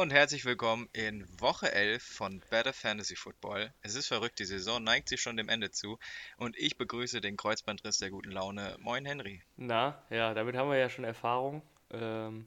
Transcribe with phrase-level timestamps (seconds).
[0.00, 3.70] Und herzlich willkommen in Woche 11 von Better Fantasy Football.
[3.82, 5.98] Es ist verrückt, die Saison neigt sich schon dem Ende zu
[6.38, 8.78] und ich begrüße den Kreuzbandriss der guten Laune.
[8.78, 9.42] Moin Henry.
[9.58, 11.60] Na, ja, damit haben wir ja schon Erfahrung.
[11.90, 12.46] Ähm,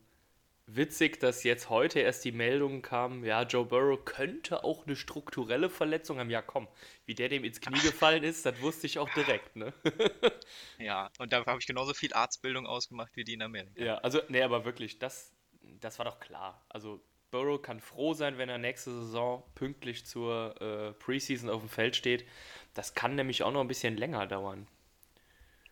[0.65, 5.69] witzig, dass jetzt heute erst die Meldung kam, ja, Joe Burrow könnte auch eine strukturelle
[5.69, 6.31] Verletzung haben.
[6.31, 6.67] Ja, komm,
[7.05, 9.75] wie der dem ins Knie gefallen ist, das wusste ich auch direkt, ne?
[10.79, 13.79] ja, und da habe ich genauso viel Arztbildung ausgemacht wie die in Amerika.
[13.79, 15.31] Ja, also, nee, aber wirklich, das,
[15.61, 16.65] das war doch klar.
[16.67, 16.99] Also,
[17.33, 21.95] Burrow kann froh sein, wenn er nächste Saison pünktlich zur äh, Preseason auf dem Feld
[21.95, 22.27] steht.
[22.75, 24.67] Das kann nämlich auch noch ein bisschen länger dauern.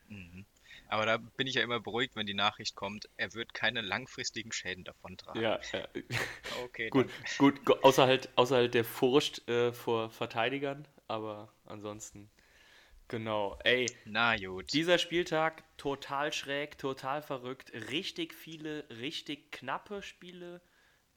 [0.08, 0.48] Mhm.
[0.88, 4.52] Aber da bin ich ja immer beruhigt, wenn die Nachricht kommt, er wird keine langfristigen
[4.52, 5.40] Schäden davon tragen.
[5.40, 5.88] Ja, ja.
[6.64, 6.90] okay.
[6.90, 12.32] gut, gut, außer halt, außer halt der Furcht äh, vor Verteidigern, aber ansonsten.
[13.08, 13.86] Genau, ey.
[14.06, 14.74] Na gut.
[14.74, 17.72] Dieser Spieltag total schräg, total verrückt.
[17.92, 20.60] Richtig viele, richtig knappe Spiele.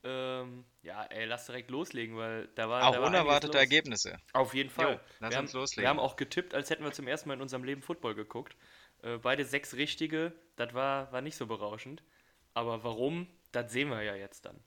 [0.06, 2.86] Ähm, ja, ey, lass direkt loslegen, weil da war.
[2.86, 4.18] Auch da war unerwartete Ergebnisse.
[4.34, 4.94] Auf jeden Fall.
[4.94, 5.84] Jo, lass wir uns haben, loslegen.
[5.84, 8.54] Wir haben auch getippt, als hätten wir zum ersten Mal in unserem Leben Football geguckt.
[9.02, 12.02] Äh, beide sechs richtige, das war, war nicht so berauschend.
[12.52, 14.62] Aber warum, das sehen wir ja jetzt dann.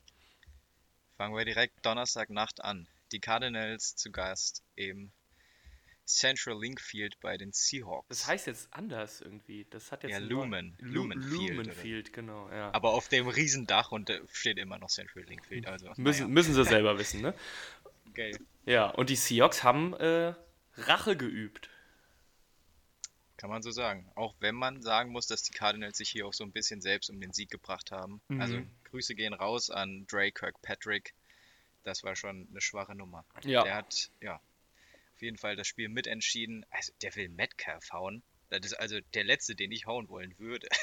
[1.18, 2.88] Fangen wir direkt Donnerstagnacht an.
[3.12, 5.12] Die Cardinals zu Gast im
[6.08, 8.08] Central Link Field bei den Seahawks.
[8.08, 9.68] Das heißt jetzt anders irgendwie.
[9.70, 10.76] Das hat jetzt ja, Lumen.
[10.80, 11.78] Lumen, Lumen Field.
[11.78, 12.74] Field genau, ja.
[12.74, 15.68] Aber auf dem Riesendach und steht immer noch Central Link Field.
[15.68, 16.28] Also, müssen, naja.
[16.28, 17.34] müssen sie selber wissen, ne?
[18.14, 18.38] Geil.
[18.66, 20.34] Ja, und die Seahawks haben äh,
[20.78, 21.70] Rache geübt.
[23.36, 24.10] Kann man so sagen.
[24.16, 27.10] Auch wenn man sagen muss, dass die Cardinals sich hier auch so ein bisschen selbst
[27.10, 28.22] um den Sieg gebracht haben.
[28.30, 28.42] Mhm.
[28.42, 31.14] Also Grüße gehen raus an Dre Kirkpatrick.
[31.84, 33.26] Das war schon eine schwache Nummer.
[33.44, 33.64] Ja.
[33.64, 34.42] Der hat, ja,
[35.18, 36.64] auf jeden Fall das Spiel mitentschieden.
[36.70, 38.22] Also der will Metcalf hauen.
[38.50, 40.68] Das ist also der letzte, den ich hauen wollen würde.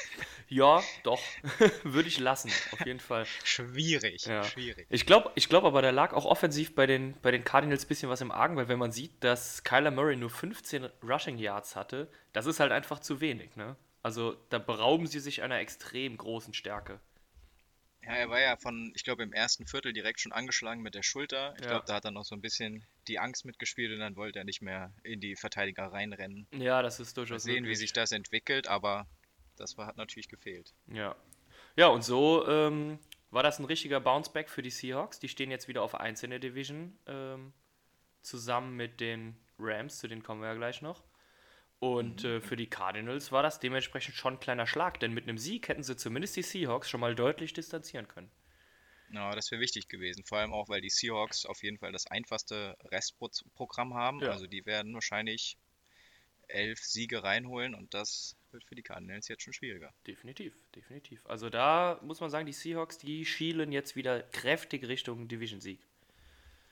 [0.47, 1.19] Ja, doch.
[1.83, 3.25] würde ich lassen, auf jeden Fall.
[3.43, 4.43] schwierig, Ja.
[4.43, 4.85] schwierig.
[4.91, 7.87] Ich glaube ich glaub aber, da lag auch offensiv bei den, bei den Cardinals ein
[7.87, 11.75] bisschen was im Argen, weil wenn man sieht, dass Kyler Murray nur 15 Rushing Yards
[11.75, 13.75] hatte, das ist halt einfach zu wenig, ne?
[14.03, 16.99] Also da berauben sie sich einer extrem großen Stärke.
[18.05, 21.03] Ja, er war ja von, ich glaube, im ersten Viertel direkt schon angeschlagen mit der
[21.03, 21.53] Schulter.
[21.57, 21.69] Ich Ja.
[21.71, 24.45] glaube, da hat er noch so ein bisschen die Angst mitgespielt und dann wollte er
[24.45, 26.47] nicht mehr in die Verteidiger reinrennen.
[26.51, 27.79] Ja, das ist Mal durchaus sehen, wie möglich.
[27.79, 29.07] sich das entwickelt, aber
[29.57, 30.73] das war, hat natürlich gefehlt.
[30.87, 31.15] Ja.
[31.75, 32.99] Ja, und so ähm,
[33.31, 35.19] war das ein richtiger Bounceback für die Seahawks.
[35.19, 37.53] Die stehen jetzt wieder auf 1 in der Division, ähm,
[38.21, 41.03] zusammen mit den Rams, zu denen kommen wir ja gleich noch.
[41.93, 45.37] Und äh, für die Cardinals war das dementsprechend schon ein kleiner Schlag, denn mit einem
[45.37, 48.31] Sieg hätten sie zumindest die Seahawks schon mal deutlich distanzieren können.
[49.11, 50.25] Ja, das wäre wichtig gewesen.
[50.25, 54.19] Vor allem auch, weil die Seahawks auf jeden Fall das einfachste Restprogramm haben.
[54.19, 54.31] Ja.
[54.31, 55.57] Also die werden wahrscheinlich
[56.47, 59.93] elf Siege reinholen und das wird für die Cardinals jetzt schon schwieriger.
[60.07, 61.25] Definitiv, definitiv.
[61.25, 65.79] Also da muss man sagen, die Seahawks, die schielen jetzt wieder kräftig Richtung Division-Sieg.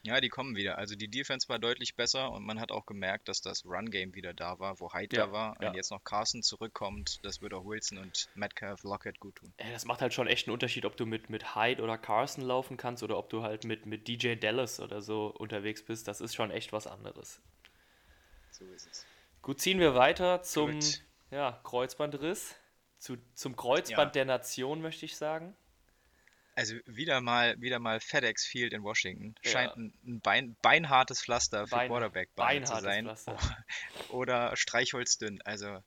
[0.06, 0.78] Ja, die kommen wieder.
[0.78, 4.34] Also die Defense war deutlich besser und man hat auch gemerkt, dass das Run-Game wieder
[4.34, 5.53] da war, wo Hyde Ja, da war.
[5.56, 5.62] ja.
[5.69, 9.53] Wenn jetzt noch Carson zurückkommt, das wird auch Wilson und Metcalf Lockett gut tun.
[9.72, 12.75] Das macht halt schon echt einen Unterschied, ob du mit, mit Hyde oder Carson laufen
[12.75, 16.08] kannst oder ob du halt mit, mit DJ Dallas oder so unterwegs bist.
[16.09, 17.41] Das ist schon echt was anderes.
[18.52, 19.06] So ist es.
[19.41, 21.02] Gut, ziehen wir weiter zum Gut.
[21.31, 22.56] ja, Kreuzbandriss.
[23.00, 24.12] Zu, zum Kreuzband Ja.
[24.12, 25.56] der Nation, möchte ich sagen.
[26.56, 29.36] Also wieder mal, wieder mal FedEx Field in Washington.
[29.44, 29.52] Ja.
[29.52, 32.30] Scheint ein, ein Bein, beinhartes Pflaster für Bein- quarterback
[32.66, 33.06] zu sein.
[33.06, 33.38] Pflaster.
[34.09, 35.41] Oder Streichholzdünn.
[35.44, 35.80] Also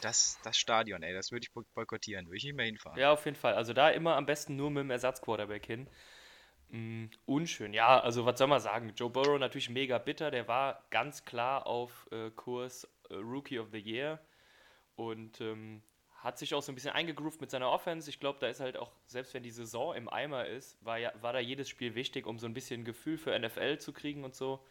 [0.00, 2.26] das, das Stadion, ey, das würde ich boy- boykottieren.
[2.26, 2.98] Würde ich nicht mehr hinfahren.
[2.98, 3.54] Ja, auf jeden Fall.
[3.54, 5.88] Also da immer am besten nur mit dem Ersatzquarterback hin.
[6.70, 7.74] Mm, unschön.
[7.74, 8.94] Ja, also was soll man sagen?
[8.96, 10.30] Joe Burrow natürlich mega bitter.
[10.30, 14.18] Der war ganz klar auf äh, Kurs äh, Rookie of the Year
[14.96, 15.82] und ähm,
[16.24, 18.08] hat sich auch so ein bisschen eingegroovt mit seiner Offense.
[18.08, 21.12] Ich glaube, da ist halt auch, selbst wenn die Saison im Eimer ist, war, ja,
[21.20, 24.34] war da jedes Spiel wichtig, um so ein bisschen Gefühl für NFL zu kriegen und
[24.34, 24.64] so.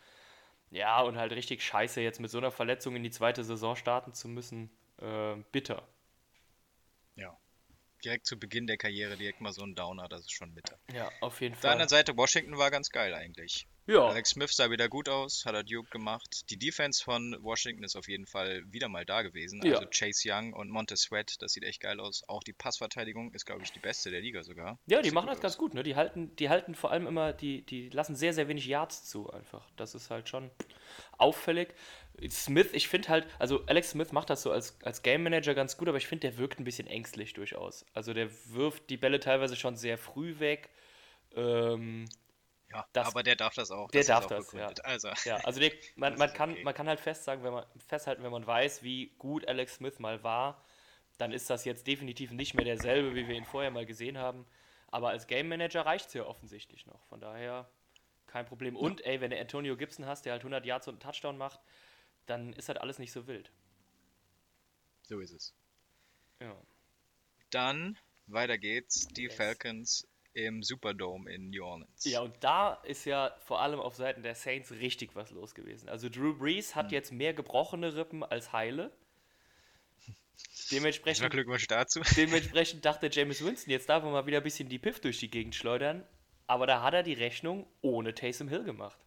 [0.71, 4.13] Ja, und halt richtig scheiße, jetzt mit so einer Verletzung in die zweite Saison starten
[4.13, 4.71] zu müssen.
[4.99, 5.87] Äh, bitter.
[7.15, 7.37] Ja.
[8.03, 10.79] Direkt zu Beginn der Karriere direkt mal so ein Downer, das ist schon bitter.
[10.91, 11.71] Ja, auf jeden Auf der Fall.
[11.73, 13.67] anderen Seite, Washington war ganz geil eigentlich.
[13.85, 14.07] Ja.
[14.07, 16.49] Alex Smith sah wieder gut aus, hat er Duke gemacht.
[16.49, 19.61] Die Defense von Washington ist auf jeden Fall wieder mal da gewesen.
[19.63, 19.75] Ja.
[19.75, 22.23] Also Chase Young und Montez Sweat, das sieht echt geil aus.
[22.27, 24.79] Auch die Passverteidigung ist, glaube ich, die beste der Liga sogar.
[24.85, 25.83] Ja, die Sieht machen das ganz gut, ne?
[25.83, 29.29] Die halten, die halten vor allem immer, die, die lassen sehr, sehr wenig Yards zu
[29.29, 29.69] einfach.
[29.75, 30.49] Das ist halt schon
[31.17, 31.73] auffällig.
[32.29, 35.77] Smith, ich finde halt, also Alex Smith macht das so als, als Game Manager ganz
[35.77, 37.85] gut, aber ich finde, der wirkt ein bisschen ängstlich durchaus.
[37.93, 40.69] Also der wirft die Bälle teilweise schon sehr früh weg.
[41.35, 42.05] Ähm,
[42.73, 43.89] Ja, Das- aber der darf das auch.
[43.91, 44.79] der ist darf das, begründet.
[44.79, 44.83] ja.
[44.85, 46.63] Also, ja, also der, man, Das man, kann, okay.
[46.63, 49.99] man kann halt fest sagen, wenn man, festhalten, wenn man weiß, wie gut Alex Smith
[49.99, 50.63] mal war,
[51.17, 54.45] dann ist das jetzt definitiv nicht mehr derselbe, wie wir ihn vorher mal gesehen haben.
[54.87, 57.03] Aber als Game Manager reicht es ja offensichtlich noch.
[57.05, 57.69] Von daher
[58.27, 58.75] kein Problem.
[58.75, 59.07] Und ja.
[59.07, 61.59] ey, wenn du Antonio Gibson hast, der halt 100 Yards und einen Touchdown macht,
[62.25, 63.51] dann ist halt alles nicht so wild.
[65.03, 65.53] So ist es.
[66.39, 66.55] Ja.
[67.51, 67.97] Dann
[68.27, 69.07] weiter geht's.
[69.09, 69.35] Die yes.
[69.35, 72.05] Falcons im Superdome in New Orleans.
[72.05, 75.89] Ja, und da ist ja vor allem auf Seiten der Saints richtig was los gewesen.
[75.89, 76.93] Also Drew Brees hat hm.
[76.93, 78.91] jetzt mehr gebrochene Rippen als heile.
[80.71, 82.01] Dementsprechend, Glückwunsch dazu.
[82.17, 85.29] dementsprechend dachte James Winston, jetzt darf er mal wieder ein bisschen die Piff durch die
[85.29, 86.03] Gegend schleudern.
[86.47, 88.97] Aber da hat er die Rechnung ohne Taysom Hill gemacht.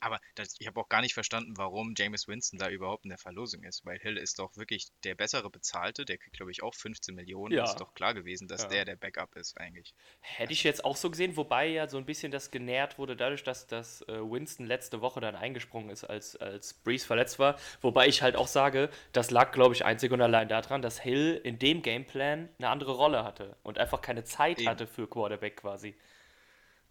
[0.00, 3.18] Aber das, ich habe auch gar nicht verstanden, warum James Winston da überhaupt in der
[3.18, 6.74] Verlosung ist, weil Hill ist doch wirklich der bessere Bezahlte, der kriegt, glaube ich, auch
[6.74, 7.54] 15 Millionen.
[7.54, 7.64] Ja.
[7.64, 8.68] Ist doch klar gewesen, dass ja.
[8.68, 9.94] der der Backup ist eigentlich.
[10.20, 13.42] Hätte ich jetzt auch so gesehen, wobei ja so ein bisschen das genährt wurde, dadurch,
[13.42, 17.58] dass, dass äh, Winston letzte Woche dann eingesprungen ist, als, als Breeze verletzt war.
[17.80, 21.40] Wobei ich halt auch sage, das lag, glaube ich, einzig und allein daran, dass Hill
[21.42, 24.68] in dem Gameplan eine andere Rolle hatte und einfach keine Zeit Eben.
[24.68, 25.96] hatte für Quarterback quasi.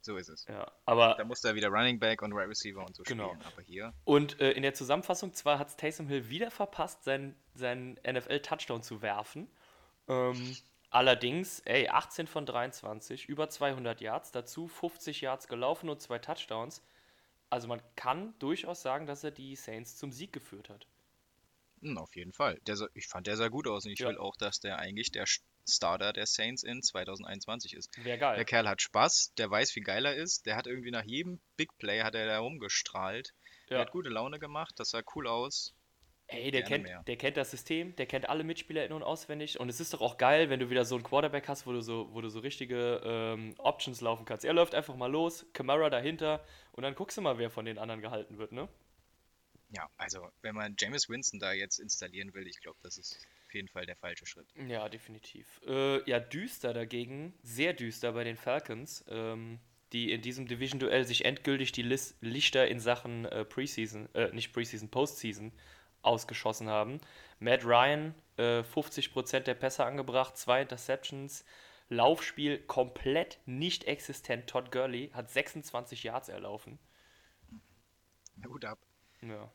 [0.07, 0.45] So ist es.
[0.47, 3.27] Ja, aber da musste er wieder Running Back und Right Receiver und so genau.
[3.27, 3.41] spielen.
[3.45, 3.93] Aber hier.
[4.05, 9.01] Und äh, in der Zusammenfassung zwar hat Taysom Hill wieder verpasst, seinen, seinen NFL-Touchdown zu
[9.01, 9.49] werfen.
[10.07, 10.55] Ähm,
[10.91, 16.81] allerdings, ey, 18 von 23, über 200 Yards, dazu 50 Yards gelaufen und zwei Touchdowns.
[17.49, 20.87] Also man kann durchaus sagen, dass er die Saints zum Sieg geführt hat.
[21.81, 22.61] Hm, auf jeden Fall.
[22.65, 24.07] Der, ich fand, der sah gut aus und ich ja.
[24.07, 25.25] will auch, dass der eigentlich der
[25.67, 27.89] Starter der Saints in 2021 ist.
[28.03, 28.35] Wäre geil.
[28.35, 31.39] Der Kerl hat Spaß, der weiß, wie geil er ist, der hat irgendwie nach jedem
[31.55, 33.33] Big Play hat er da rumgestrahlt.
[33.69, 33.77] Ja.
[33.77, 35.73] Der hat gute Laune gemacht, das sah cool aus.
[36.29, 39.69] Ey, der kennt, der kennt das System, der kennt alle Mitspieler in- und auswendig und
[39.69, 42.09] es ist doch auch geil, wenn du wieder so einen Quarterback hast, wo du so,
[42.11, 44.43] wo du so richtige ähm, Options laufen kannst.
[44.43, 46.43] Er läuft einfach mal los, Camara dahinter
[46.73, 48.67] und dann guckst du mal, wer von den anderen gehalten wird, ne?
[49.69, 53.53] Ja, also wenn man James Winston da jetzt installieren will, ich glaube, das ist auf
[53.53, 54.47] jeden Fall der falsche Schritt.
[54.67, 55.61] Ja, definitiv.
[55.65, 59.59] Äh, ja, düster dagegen, sehr düster bei den Falcons, ähm,
[59.93, 64.51] die in diesem Division-Duell sich endgültig die Lis Lichter in Sachen äh, Preseason, äh, nicht
[64.51, 65.53] Preseason, Postseason
[66.01, 66.99] ausgeschossen haben.
[67.39, 71.45] Matt Ryan, äh, 50% der Pässe angebracht, zwei Interceptions,
[71.87, 74.47] Laufspiel komplett nicht existent.
[74.47, 76.79] Todd Gurley hat 26 Yards erlaufen.
[78.35, 78.79] Na gut ab.
[79.21, 79.53] Ja.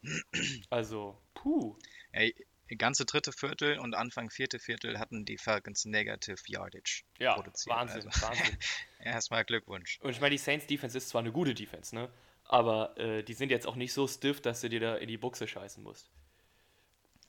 [0.70, 1.76] Also, puh.
[2.12, 2.34] Ey,
[2.76, 7.76] ganze dritte Viertel und Anfang vierte Viertel hatten die Falcons Negative Yardage ja, produziert.
[7.76, 8.58] Wahnsinn, also, Wahnsinn.
[9.00, 9.98] Erstmal Glückwunsch.
[10.00, 12.10] Und ich meine, die Saints Defense ist zwar eine gute Defense, ne?
[12.44, 15.18] Aber äh, die sind jetzt auch nicht so stiff, dass du dir da in die
[15.18, 16.10] Buchse scheißen musst.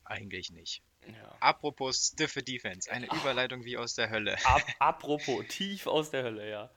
[0.06, 0.82] Eigentlich nicht.
[1.08, 1.38] Ja.
[1.40, 3.22] Apropos stiffe Defense, eine Ach.
[3.22, 4.38] Überleitung wie aus der Hölle.
[4.46, 6.70] Ap apropos tief aus der Hölle, ja.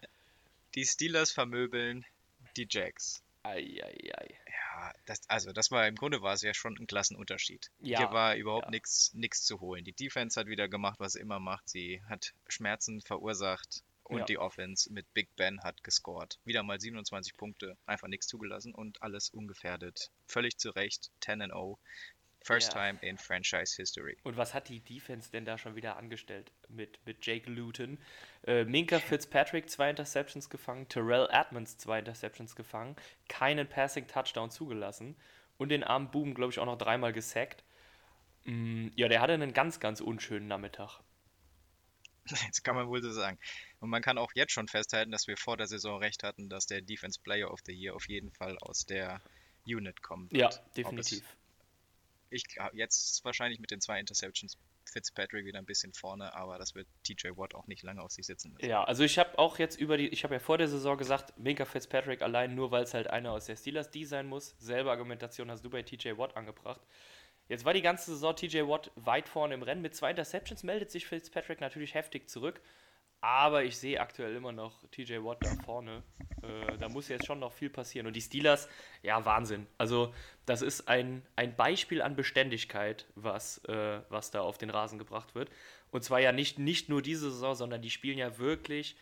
[0.75, 2.05] Die Steelers vermöbeln
[2.57, 3.23] die Jacks.
[3.43, 3.83] Eieiei.
[3.83, 4.39] Ei, ei
[5.05, 7.71] das, also das war im Grunde war es ja schon ein Klassenunterschied.
[7.81, 8.81] Ja, Hier war überhaupt ja.
[9.15, 9.85] nichts zu holen.
[9.85, 11.69] Die Defense hat wieder gemacht, was sie immer macht.
[11.69, 14.25] Sie hat Schmerzen verursacht und ja.
[14.25, 16.39] die Offense mit Big Ben hat gescored.
[16.45, 20.11] Wieder mal 27 Punkte, einfach nichts zugelassen und alles ungefährdet.
[20.27, 21.77] Völlig zu Recht, 10 0.
[22.47, 22.93] First ja.
[22.93, 24.17] time in Franchise History.
[24.23, 27.99] Und was hat die Defense denn da schon wieder angestellt mit, mit Jake Luton?
[28.47, 32.95] Äh, Minka Fitzpatrick zwei Interceptions gefangen, Terrell Edmonds zwei Interceptions gefangen,
[33.29, 35.17] keinen Passing Touchdown zugelassen
[35.59, 37.65] und den armen Boom, glaube ich, auch noch dreimal gesackt.
[38.45, 41.01] Mm, ja, der hatte einen ganz, ganz unschönen Nachmittag.
[42.49, 43.39] Das kann man wohl so sagen.
[43.81, 46.67] Und man kann auch jetzt schon festhalten, dass wir vor der Saison recht hatten, dass
[46.67, 49.21] der Defense Player of the Year auf jeden Fall aus der
[49.65, 50.33] Unit kommt.
[50.33, 51.25] Ja, definitiv
[52.31, 54.59] ich jetzt wahrscheinlich mit den zwei Interceptions
[54.91, 58.27] Fitzpatrick wieder ein bisschen vorne, aber das wird TJ Watt auch nicht lange auf sich
[58.27, 58.69] sitzen lassen.
[58.69, 61.39] Ja, also ich habe auch jetzt über die, ich habe ja vor der Saison gesagt,
[61.39, 64.55] Minka Fitzpatrick allein nur, weil es halt einer aus der Steelers D sein muss.
[64.59, 66.81] Selbe Argumentation hast du bei TJ Watt angebracht.
[67.49, 69.83] Jetzt war die ganze Saison TJ Watt weit vorne im Rennen.
[69.83, 72.61] Mit zwei Interceptions meldet sich Fitzpatrick natürlich heftig zurück.
[73.21, 76.03] Aber ich sehe aktuell immer noch TJ Watt da vorne.
[76.43, 78.07] Äh, da muss jetzt schon noch viel passieren.
[78.07, 78.69] Und die Steelers,
[79.03, 79.67] ja, Wahnsinn.
[79.79, 84.99] Also, das ist ein, ein Beispiel an Beständigkeit, was, äh, was da auf den Rasen
[84.99, 85.51] gebracht wird.
[85.91, 88.97] Und zwar ja nicht, nicht nur diese Saison, sondern die spielen ja wirklich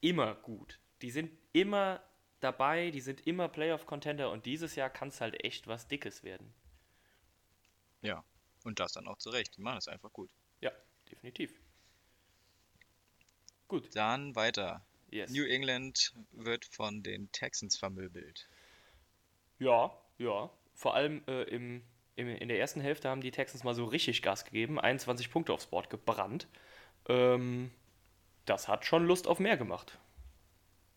[0.00, 0.78] immer gut.
[1.00, 2.02] Die sind immer
[2.40, 6.52] dabei, die sind immer Playoff-Contender und dieses Jahr kann es halt echt was Dickes werden.
[8.02, 8.24] Ja,
[8.64, 9.56] und das dann auch zurecht.
[9.56, 10.30] Die machen es einfach gut.
[10.60, 10.72] Ja,
[11.10, 11.54] definitiv.
[13.72, 13.88] Gut.
[13.96, 14.84] Dann weiter.
[15.08, 15.30] Yes.
[15.30, 18.46] New England wird von den Texans vermöbelt.
[19.58, 20.50] Ja, ja.
[20.74, 21.82] Vor allem äh, im,
[22.14, 25.54] im, in der ersten Hälfte haben die Texans mal so richtig Gas gegeben, 21 Punkte
[25.54, 26.48] aufs Board gebrannt.
[27.08, 27.70] Ähm,
[28.44, 29.98] das hat schon Lust auf mehr gemacht.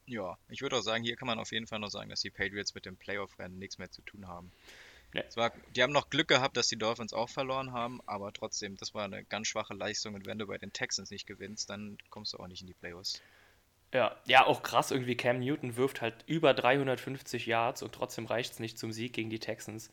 [0.05, 2.29] Ja, ich würde auch sagen, hier kann man auf jeden Fall noch sagen, dass die
[2.29, 4.51] Patriots mit dem Playoff-Rennen nichts mehr zu tun haben.
[5.15, 5.24] Nee.
[5.36, 8.93] War, die haben noch Glück gehabt, dass die Dolphins auch verloren haben, aber trotzdem, das
[8.93, 12.34] war eine ganz schwache Leistung und wenn du bei den Texans nicht gewinnst, dann kommst
[12.34, 13.22] du auch nicht in die Playoffs.
[13.93, 15.15] Ja, ja, auch krass irgendwie.
[15.15, 19.29] Cam Newton wirft halt über 350 Yards und trotzdem reicht es nicht zum Sieg gegen
[19.29, 19.89] die Texans,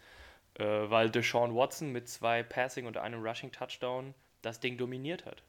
[0.54, 5.44] äh, weil Deshaun Watson mit zwei Passing und einem Rushing Touchdown das Ding dominiert hat.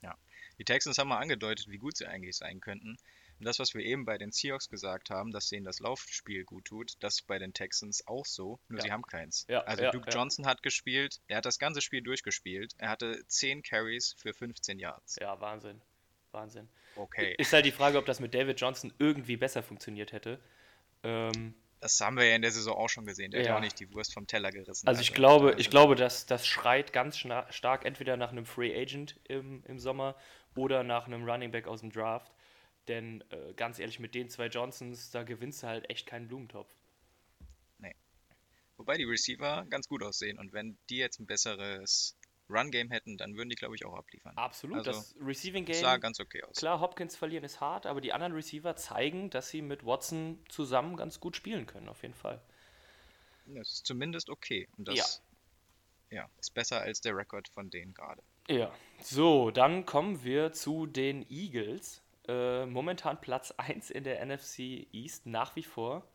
[0.00, 0.16] Ja,
[0.58, 2.98] die Texans haben mal angedeutet, wie gut sie eigentlich sein könnten.
[3.38, 6.64] Und das, was wir eben bei den Seahawks gesagt haben, dass denen das Laufspiel gut
[6.66, 8.84] tut, das ist bei den Texans auch so, nur ja.
[8.84, 9.46] sie haben keins.
[9.48, 13.22] Ja, also ja, Duke Johnson hat gespielt, er hat das ganze Spiel durchgespielt, er hatte
[13.26, 15.16] 10 Carries für 15 Yards.
[15.20, 15.80] Ja, Wahnsinn.
[16.32, 16.68] Wahnsinn.
[16.96, 17.34] Okay.
[17.38, 20.40] Ist halt die Frage, ob das mit David Johnson irgendwie besser funktioniert hätte.
[21.02, 23.30] Ähm, das haben wir ja in der Saison auch schon gesehen.
[23.30, 23.46] Der ja.
[23.46, 24.88] hat ja auch nicht die Wurst vom Teller gerissen.
[24.88, 28.78] Also ich also, glaube, ich glaube, dass das schreit ganz stark entweder nach einem Free
[28.78, 30.16] Agent im, im Sommer
[30.56, 32.32] oder nach einem Running Back aus dem Draft.
[32.88, 36.74] Denn äh, ganz ehrlich, mit den zwei Johnsons, da gewinnst du halt echt keinen Blumentopf.
[37.78, 37.94] Nee.
[38.76, 42.16] Wobei die Receiver ganz gut aussehen und wenn die jetzt ein besseres
[42.50, 44.36] Run-Game hätten, dann würden die, glaube ich, auch abliefern.
[44.36, 46.56] Absolut, also, das Receiving-Game sah ganz okay aus.
[46.56, 50.96] Klar, Hopkins verlieren ist hart, aber die anderen Receiver zeigen, dass sie mit Watson zusammen
[50.96, 52.40] ganz gut spielen können, auf jeden Fall.
[53.46, 54.68] Das ist zumindest okay.
[54.76, 55.22] Und das
[56.10, 56.22] ja.
[56.22, 58.22] ja ist besser als der Rekord von denen gerade.
[58.48, 62.02] Ja, so, dann kommen wir zu den Eagles.
[62.28, 66.06] Äh, momentan Platz 1 in der NFC East nach wie vor.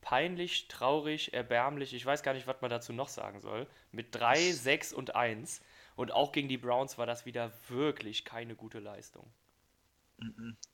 [0.00, 3.66] Peinlich, traurig, erbärmlich, ich weiß gar nicht, was man dazu noch sagen soll.
[3.92, 5.60] Mit 3, 6 und 1.
[5.94, 9.30] Und auch gegen die Browns war das wieder wirklich keine gute Leistung.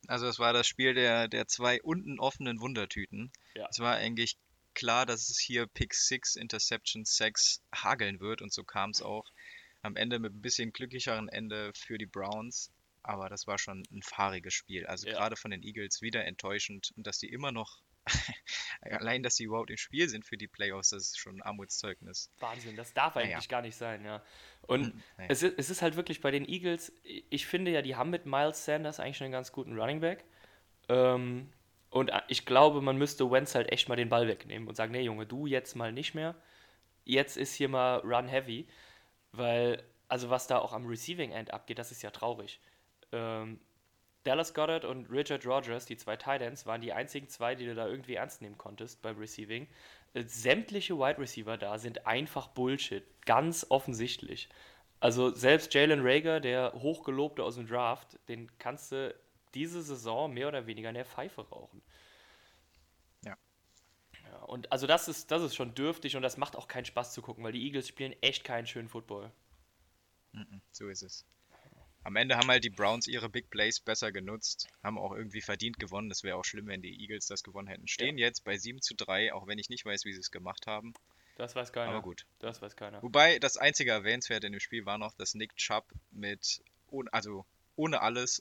[0.07, 3.33] Also es war das Spiel der, der zwei unten offenen Wundertüten.
[3.55, 3.69] Ja.
[3.71, 4.37] Es war eigentlich
[4.75, 9.25] klar, dass es hier Pick 6, Interception 6 hageln wird und so kam es auch.
[9.83, 12.73] Am Ende mit ein bisschen glücklicheren Ende für die Browns,
[13.09, 14.87] aber das war schon ein fahriges Spiel.
[14.87, 15.15] Also ja.
[15.15, 17.83] gerade von den Eagles wieder enttäuschend und dass die immer noch
[18.83, 22.31] Allein, dass sie überhaupt im Spiel sind für die Playoffs, das ist schon ein Armutszeugnis.
[22.39, 23.49] Wahnsinn, das darf eigentlich naja.
[23.49, 24.23] gar nicht sein, ja.
[24.63, 25.31] Und hm, naja.
[25.31, 28.27] es, ist, es ist halt wirklich bei den Eagles, ich finde ja, die haben mit
[28.27, 30.25] Miles Sanders eigentlich schon einen ganz guten Running Back.
[30.89, 31.53] Ähm,
[31.91, 35.03] und ich glaube, man müsste Wentz halt echt mal den Ball wegnehmen und sagen, nee
[35.03, 36.37] Junge, du jetzt mal nicht mehr.
[37.05, 38.69] Jetzt ist hier mal Run Heavy,
[39.33, 42.61] weil, also was da auch am Receiving End abgeht, das ist ja traurig.
[43.17, 43.61] Ähm,
[44.25, 47.87] Dallas Goddard und Richard Rogers, die zwei Titans, waren die einzigen zwei, die du da
[47.87, 49.69] irgendwie ernst nehmen konntest beim Receiving.
[50.15, 53.05] Äh, sämtliche Wide Receiver da sind einfach Bullshit.
[53.25, 54.49] Ganz offensichtlich.
[54.99, 59.15] Also selbst Jalen Rager, der hochgelobte aus dem Draft, den kannst du
[59.55, 61.81] diese Saison mehr oder weniger in der Pfeife rauchen.
[63.25, 63.37] Ja.
[64.29, 67.13] ja und also das ist, das ist schon dürftig und das macht auch keinen Spaß
[67.13, 69.31] zu gucken, weil die Eagles spielen echt keinen schönen Football.
[70.73, 71.25] So ist es.
[72.07, 75.81] Am Ende haben halt die Browns ihre Big Plays besser genutzt, haben auch irgendwie verdient
[75.81, 76.09] gewonnen.
[76.09, 77.89] Das wäre auch schlimm, wenn die Eagles das gewonnen hätten.
[77.89, 78.27] Stehen ja.
[78.27, 80.95] jetzt bei 7 zu 3, auch wenn ich nicht weiß, wie sie es gemacht haben.
[81.37, 81.91] Das weiß keiner.
[81.91, 82.25] Aber gut.
[82.39, 83.03] Das weiß keiner.
[83.03, 86.63] Wobei das einzige Erwähnenswerte in dem Spiel war noch, dass Nick Chubb mit,
[87.11, 87.45] also
[87.75, 88.41] ohne alles,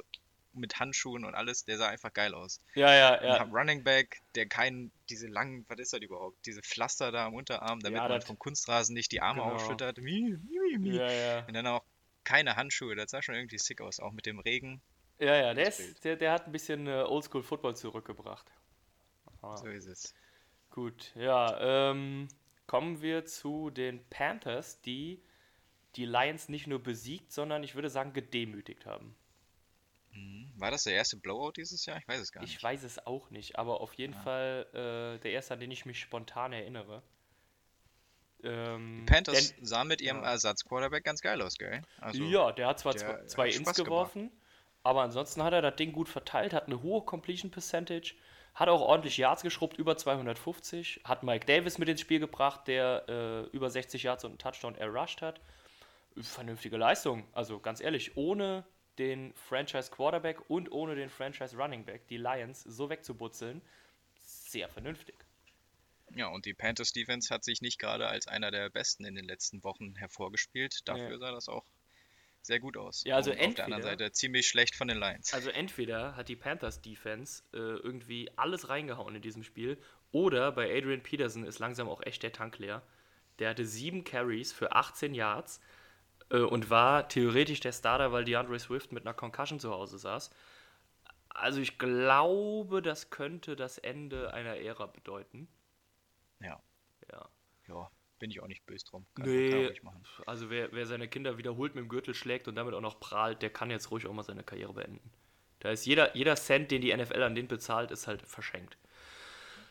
[0.54, 2.62] mit Handschuhen und alles, der sah einfach geil aus.
[2.76, 3.44] Ja, ja, ja.
[3.52, 6.38] Running Back, der keinen, diese langen, was ist das überhaupt?
[6.46, 9.56] Diese Pflaster da am Unterarm, damit ja, man vom Kunstrasen nicht die Arme genau.
[9.56, 9.98] aufschüttert.
[9.98, 11.46] Ja, ja.
[11.48, 11.84] Und dann auch
[12.26, 14.82] keine Handschuhe, das sah schon irgendwie sick aus, auch mit dem Regen.
[15.20, 18.52] Ja, ja, der, ist, der, der hat ein bisschen äh, Oldschool-Football zurückgebracht.
[19.42, 19.58] Aha.
[19.58, 20.14] So ist es.
[20.72, 22.28] Gut, ja, ähm,
[22.68, 25.24] kommen wir zu den Panthers, die
[25.96, 29.16] die Lions nicht nur besiegt, sondern ich würde sagen gedemütigt haben.
[30.12, 30.52] Mhm.
[30.58, 31.98] War das der erste Blowout dieses Jahr?
[31.98, 32.56] Ich weiß es gar nicht.
[32.56, 34.20] Ich weiß es auch nicht, aber auf jeden ja.
[34.20, 37.02] Fall äh, der erste, an den ich mich spontan erinnere.
[38.46, 40.32] Ähm, die Panthers denn, sahen mit ihrem ja.
[40.32, 41.82] Ersatzquarterback ganz geil aus, gell?
[42.00, 44.38] Also, ja, der hat zwar der zwei Ins geworfen, gemacht.
[44.84, 48.14] aber ansonsten hat er das Ding gut verteilt, hat eine hohe Completion Percentage,
[48.54, 53.04] hat auch ordentlich Yards geschrubbt, über 250, hat Mike Davis mit ins Spiel gebracht, der
[53.10, 55.42] äh, über 60 Yards und einen Touchdown errusht hat.
[56.22, 58.64] Vernünftige Leistung, also ganz ehrlich, ohne
[58.98, 63.62] den Franchise Quarterback und ohne den Franchise Running Back, die Lions so wegzubutzeln,
[64.22, 65.25] sehr vernünftig.
[66.14, 69.26] Ja, und die Panthers Defense hat sich nicht gerade als einer der besten in den
[69.26, 70.88] letzten Wochen hervorgespielt.
[70.88, 71.18] Dafür ja.
[71.18, 71.66] sah das auch
[72.46, 73.04] sehr gut aus.
[73.06, 75.34] Ja, also und entweder, auf der anderen Seite ziemlich schlecht von den Lions.
[75.34, 79.78] Also entweder hat die Panthers Defense äh, irgendwie alles reingehauen in diesem Spiel
[80.12, 82.84] oder bei Adrian Peterson ist langsam auch echt der Tank leer.
[83.40, 85.60] Der hatte sieben Carries für 18 Yards
[86.30, 90.30] äh, und war theoretisch der Starter, weil DeAndre Swift mit einer Concussion zu Hause saß.
[91.30, 95.50] Also ich glaube, das könnte das Ende einer Ära bedeuten.
[96.42, 96.62] Ja.
[97.12, 97.30] Ja.
[97.68, 97.90] Ja,
[98.20, 99.06] bin ich auch nicht böse drum.
[99.16, 99.72] Kann nee,
[100.26, 103.42] also wer, wer seine Kinder wiederholt mit dem Gürtel schlägt und damit auch noch prahlt,
[103.42, 105.12] der kann jetzt ruhig auch mal seine Karriere beenden.
[105.60, 108.78] Da ist jeder, jeder Cent, den die NFL an den bezahlt, ist halt verschenkt.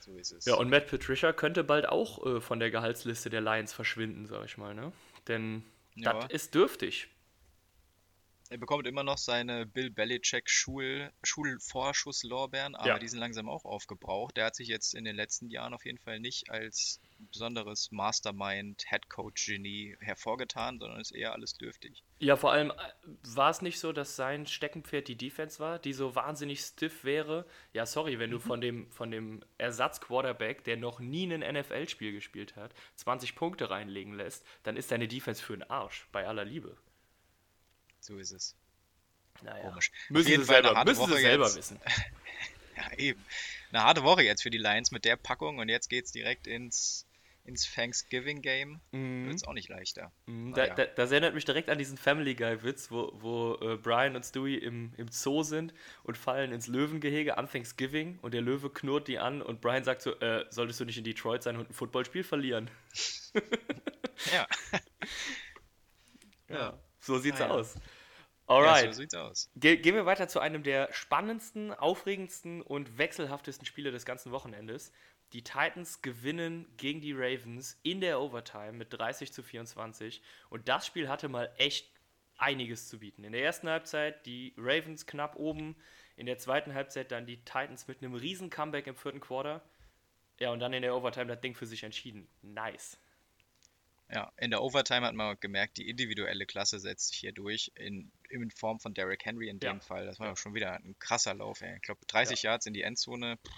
[0.01, 0.45] So ist es.
[0.45, 4.45] Ja, und Matt Patricia könnte bald auch äh, von der Gehaltsliste der Lions verschwinden, sag
[4.45, 4.93] ich mal, ne?
[5.29, 6.13] Denn ja.
[6.13, 7.09] das ist dürftig.
[8.51, 12.99] Er bekommt immer noch seine Bill Belichick Schul Schulvorschusslorbeeren, aber ja.
[12.99, 14.37] die sind langsam auch aufgebraucht.
[14.37, 18.85] Der hat sich jetzt in den letzten Jahren auf jeden Fall nicht als besonderes Mastermind,
[18.87, 22.05] Headcoach-Genie hervorgetan, sondern ist eher alles dürftig.
[22.19, 22.75] Ja, vor allem äh,
[23.35, 27.47] war es nicht so, dass sein Steckenpferd die Defense war, die so wahnsinnig stiff wäre.
[27.73, 28.43] Ja, sorry, wenn du mhm.
[28.43, 34.15] von dem, von dem Ersatz-Quarterback, der noch nie ein NFL-Spiel gespielt hat, 20 Punkte reinlegen
[34.15, 36.77] lässt, dann ist deine Defense für den Arsch, bei aller Liebe.
[38.05, 38.55] So ist es.
[39.43, 39.71] Naja.
[39.71, 39.91] Komisch.
[40.11, 41.57] Müssen Sie selber, müssen Sie selber jetzt.
[41.57, 41.81] wissen.
[42.77, 43.25] ja, eben.
[43.73, 46.47] Eine harte Woche jetzt für die Lions mit der Packung und jetzt geht es direkt
[46.47, 47.07] ins,
[47.45, 48.83] ins Thanksgiving Game.
[48.93, 49.25] Mhm.
[49.25, 50.13] Wird es auch nicht leichter.
[50.27, 50.53] Mhm.
[50.53, 54.23] Da, da, das erinnert mich direkt an diesen Family Guy-Witz, wo, wo äh, Brian und
[54.25, 59.09] Stewie im, im Zoo sind und fallen ins Löwengehege an Thanksgiving und der Löwe knurrt
[59.09, 61.75] die an und Brian sagt so: äh, Solltest du nicht in Detroit sein und ein
[61.75, 62.71] Footballspiel verlieren?
[64.33, 64.47] ja.
[66.51, 66.79] ja.
[67.05, 67.51] So sieht's ah, ja.
[67.51, 67.75] aus.
[68.47, 68.87] Alright.
[68.87, 69.51] Ja, so sieht's aus.
[69.57, 74.91] Ge gehen wir weiter zu einem der spannendsten, aufregendsten und wechselhaftesten Spiele des ganzen Wochenendes.
[75.33, 80.23] Die Titans gewinnen gegen die Ravens in der Overtime mit 30 zu 24.
[80.49, 81.91] Und das Spiel hatte mal echt
[82.39, 83.25] einiges zu bieten.
[83.25, 85.77] In der ersten Halbzeit die Ravens knapp oben,
[86.17, 89.63] in der zweiten Halbzeit dann die Titans mit einem riesen Comeback im vierten Quarter.
[90.41, 92.29] Ja, und dann in der Overtime das Ding für sich entschieden.
[92.43, 92.99] Nice.
[94.11, 98.11] Ja, in der Overtime hat man gemerkt, die individuelle Klasse setzt sich hier durch, in,
[98.29, 99.81] in Form von Derrick Henry in dem ja.
[99.81, 100.07] Fall.
[100.07, 100.37] Das war ja.
[100.37, 101.63] schon wieder ein krasser Lauf.
[101.63, 101.77] Ey.
[101.77, 102.51] Ich glaube, 30 ja.
[102.51, 103.53] Yards in die Endzone, pff,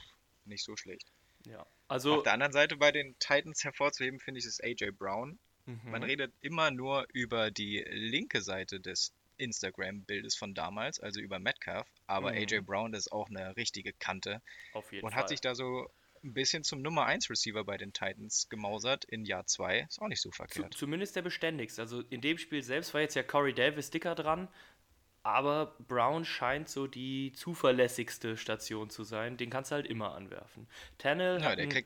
[0.44, 1.06] nicht so schlecht.
[1.46, 1.66] Ja.
[1.88, 5.38] Also, Auf der anderen Seite bei den Titans hervorzuheben, finde ich, ist AJ Brown.
[5.66, 5.80] Mhm.
[5.84, 11.86] Man redet immer nur über die linke Seite des Instagram-Bildes von damals, also über Metcalf,
[12.06, 12.38] aber mhm.
[12.38, 14.40] AJ Brown ist auch eine richtige Kante.
[14.72, 15.22] Auf jeden und Fall.
[15.22, 15.90] hat sich da so
[16.26, 19.86] ein bisschen zum Nummer 1 Receiver bei den Titans gemausert in Jahr 2.
[19.88, 20.74] Ist auch nicht so verkehrt.
[20.74, 21.80] Zu, zumindest der beständigste.
[21.80, 24.48] Also in dem Spiel selbst war jetzt ja Corey Davis dicker dran,
[25.22, 29.36] aber Brown scheint so die zuverlässigste Station zu sein.
[29.36, 30.68] Den kannst du halt immer anwerfen.
[30.98, 31.84] Tannell ja, hat ein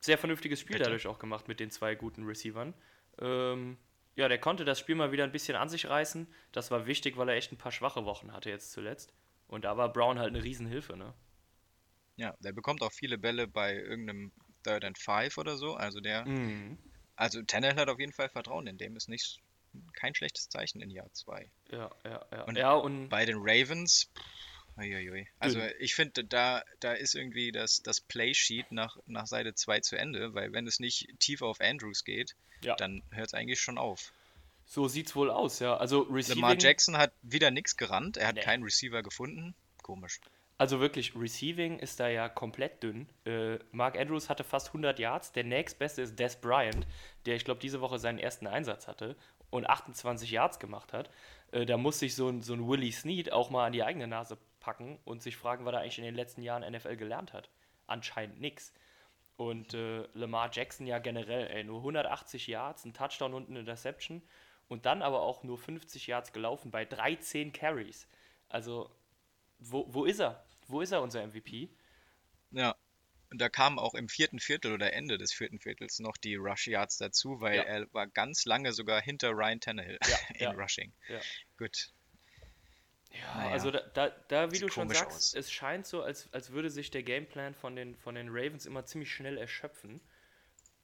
[0.00, 0.84] sehr vernünftiges Spiel Bitte?
[0.84, 2.74] dadurch auch gemacht mit den zwei guten Receivern.
[3.18, 3.76] Ähm,
[4.16, 6.26] ja, der konnte das Spiel mal wieder ein bisschen an sich reißen.
[6.52, 9.14] Das war wichtig, weil er echt ein paar schwache Wochen hatte jetzt zuletzt.
[9.48, 11.14] Und da war Brown halt eine Riesenhilfe, ne?
[12.20, 14.30] Ja, der bekommt auch viele Bälle bei irgendeinem
[14.62, 15.74] Third and Five oder so.
[15.74, 16.26] Also der.
[16.26, 16.76] Mhm.
[17.16, 19.40] Also Tannehill hat auf jeden Fall Vertrauen in dem, ist nicht
[19.94, 21.50] kein schlechtes Zeichen in Jahr 2.
[21.70, 22.42] Ja, ja, ja.
[22.42, 24.10] Und, ja, und bei den Ravens,
[24.76, 25.28] uiuiui.
[25.38, 29.96] also ich finde, da, da ist irgendwie das, das Playsheet nach, nach Seite 2 zu
[29.96, 32.74] Ende, weil wenn es nicht tief auf Andrews geht, ja.
[32.76, 34.12] dann hört es eigentlich schon auf.
[34.66, 35.76] So sieht's wohl aus, ja.
[35.76, 36.42] Also Receiving...
[36.42, 38.42] Lamar Jackson hat wieder nichts gerannt, er hat nee.
[38.42, 39.54] keinen Receiver gefunden.
[39.82, 40.20] Komisch.
[40.60, 43.08] Also wirklich, Receiving ist da ja komplett dünn.
[43.24, 45.32] Äh, Mark Andrews hatte fast 100 Yards.
[45.32, 46.86] Der nächstbeste ist Des Bryant,
[47.24, 49.16] der ich glaube diese Woche seinen ersten Einsatz hatte
[49.48, 51.08] und 28 Yards gemacht hat.
[51.50, 54.06] Äh, da muss sich so ein, so ein Willie Snead auch mal an die eigene
[54.06, 57.48] Nase packen und sich fragen, was er eigentlich in den letzten Jahren NFL gelernt hat.
[57.86, 58.74] Anscheinend nichts.
[59.38, 64.20] Und äh, Lamar Jackson ja generell, ey, nur 180 Yards, ein Touchdown und eine Interception
[64.68, 68.06] und dann aber auch nur 50 Yards gelaufen bei 13 Carries.
[68.50, 68.90] Also,
[69.58, 70.44] wo, wo ist er?
[70.70, 71.68] Wo ist er, unser MVP?
[72.50, 72.76] Ja.
[73.30, 76.66] Und da kamen auch im vierten Viertel oder Ende des vierten Viertels noch die Rush
[76.66, 77.62] Yards dazu, weil ja.
[77.62, 80.50] er war ganz lange sogar hinter Ryan Tannehill ja, in ja.
[80.50, 80.92] Rushing.
[81.56, 81.92] Gut.
[83.12, 83.50] Ja, naja.
[83.50, 85.34] also da, da, da wie Sieht du schon sagst, aus.
[85.34, 88.84] es scheint so, als, als würde sich der Gameplan von den, von den Ravens immer
[88.84, 90.00] ziemlich schnell erschöpfen.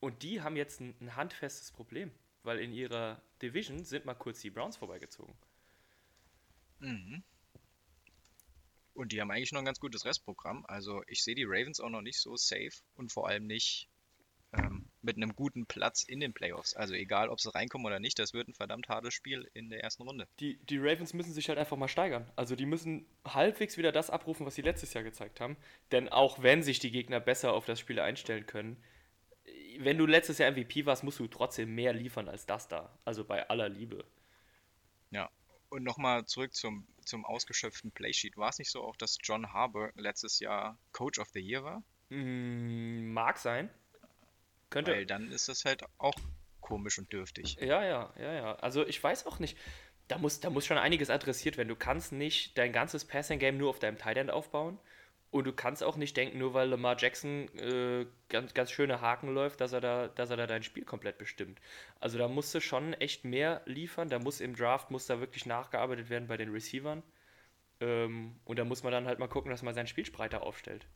[0.00, 4.40] Und die haben jetzt ein, ein handfestes Problem, weil in ihrer Division sind mal kurz
[4.40, 5.34] die Browns vorbeigezogen.
[6.78, 7.22] Mhm.
[8.96, 10.64] Und die haben eigentlich noch ein ganz gutes Restprogramm.
[10.66, 13.88] Also ich sehe die Ravens auch noch nicht so safe und vor allem nicht
[14.52, 16.74] ähm, mit einem guten Platz in den Playoffs.
[16.74, 19.82] Also egal, ob sie reinkommen oder nicht, das wird ein verdammt hartes Spiel in der
[19.84, 20.26] ersten Runde.
[20.40, 22.30] Die, die Ravens müssen sich halt einfach mal steigern.
[22.36, 25.56] Also die müssen halbwegs wieder das abrufen, was sie letztes Jahr gezeigt haben.
[25.92, 28.82] Denn auch wenn sich die Gegner besser auf das Spiel einstellen können,
[29.78, 32.98] wenn du letztes Jahr MVP warst, musst du trotzdem mehr liefern als das da.
[33.04, 34.04] Also bei aller Liebe.
[35.10, 35.30] Ja,
[35.70, 38.36] und nochmal zurück zum, zum ausgeschöpften Playsheet.
[38.36, 41.82] War es nicht so auch, dass John Harbour letztes Jahr Coach of the Year war?
[42.10, 43.70] Mm, mag sein.
[44.70, 44.92] Könnte.
[44.92, 46.14] Weil dann ist das halt auch
[46.60, 47.56] komisch und dürftig.
[47.60, 48.54] Ja, ja, ja, ja.
[48.56, 49.56] Also ich weiß auch nicht.
[50.08, 51.68] Da muss, da muss schon einiges adressiert werden.
[51.68, 54.78] Du kannst nicht dein ganzes Passing-Game nur auf deinem Tight End aufbauen.
[55.36, 59.34] Und du kannst auch nicht denken, nur weil Lamar Jackson äh, ganz, ganz schöne Haken
[59.34, 61.60] läuft, dass er, da, dass er da dein Spiel komplett bestimmt.
[62.00, 64.08] Also da musst du schon echt mehr liefern.
[64.08, 67.02] Da muss im Draft muss da wirklich nachgearbeitet werden bei den Receivern.
[67.80, 70.86] Ähm, und da muss man dann halt mal gucken, dass man sein Spiel breiter aufstellt.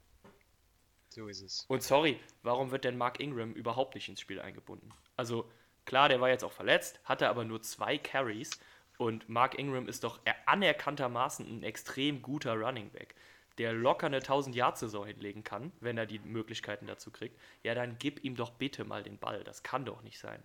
[1.11, 1.67] So ist es.
[1.69, 4.89] Und sorry, warum wird denn Mark Ingram überhaupt nicht ins Spiel eingebunden?
[5.19, 5.51] Also
[5.85, 8.59] klar, der war jetzt auch verletzt, hatte aber nur zwei Carries
[8.97, 13.15] und Mark Ingram ist doch anerkanntermaßen ein extrem guter Running Back,
[13.61, 17.39] der locker eine 1000-Yard-Saison hinlegen kann, wenn er die Möglichkeiten dazu kriegt.
[17.63, 19.45] Ja, dann gib ihm doch bitte mal den Ball.
[19.45, 20.43] Das kann doch nicht sein.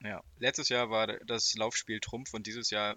[0.00, 2.96] Ja, letztes Jahr war das Laufspiel Trumpf und dieses Jahr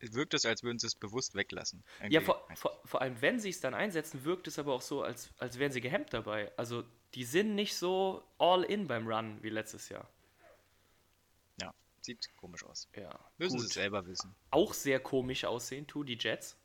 [0.00, 1.84] wirkt es, als würden sie es bewusst weglassen.
[1.98, 2.14] Irgendwie.
[2.14, 5.02] Ja, vor, vor, vor, allem, wenn sie es dann einsetzen, wirkt es aber auch so,
[5.02, 6.50] als, als wären sie gehemmt dabei.
[6.56, 10.08] Also, die sind nicht so all in beim Run wie letztes Jahr.
[11.60, 12.88] Ja, sieht komisch aus.
[12.96, 13.10] Ja.
[13.36, 14.34] Müssen sie es selber wissen.
[14.50, 16.56] Auch sehr komisch aussehen, tu die Jets.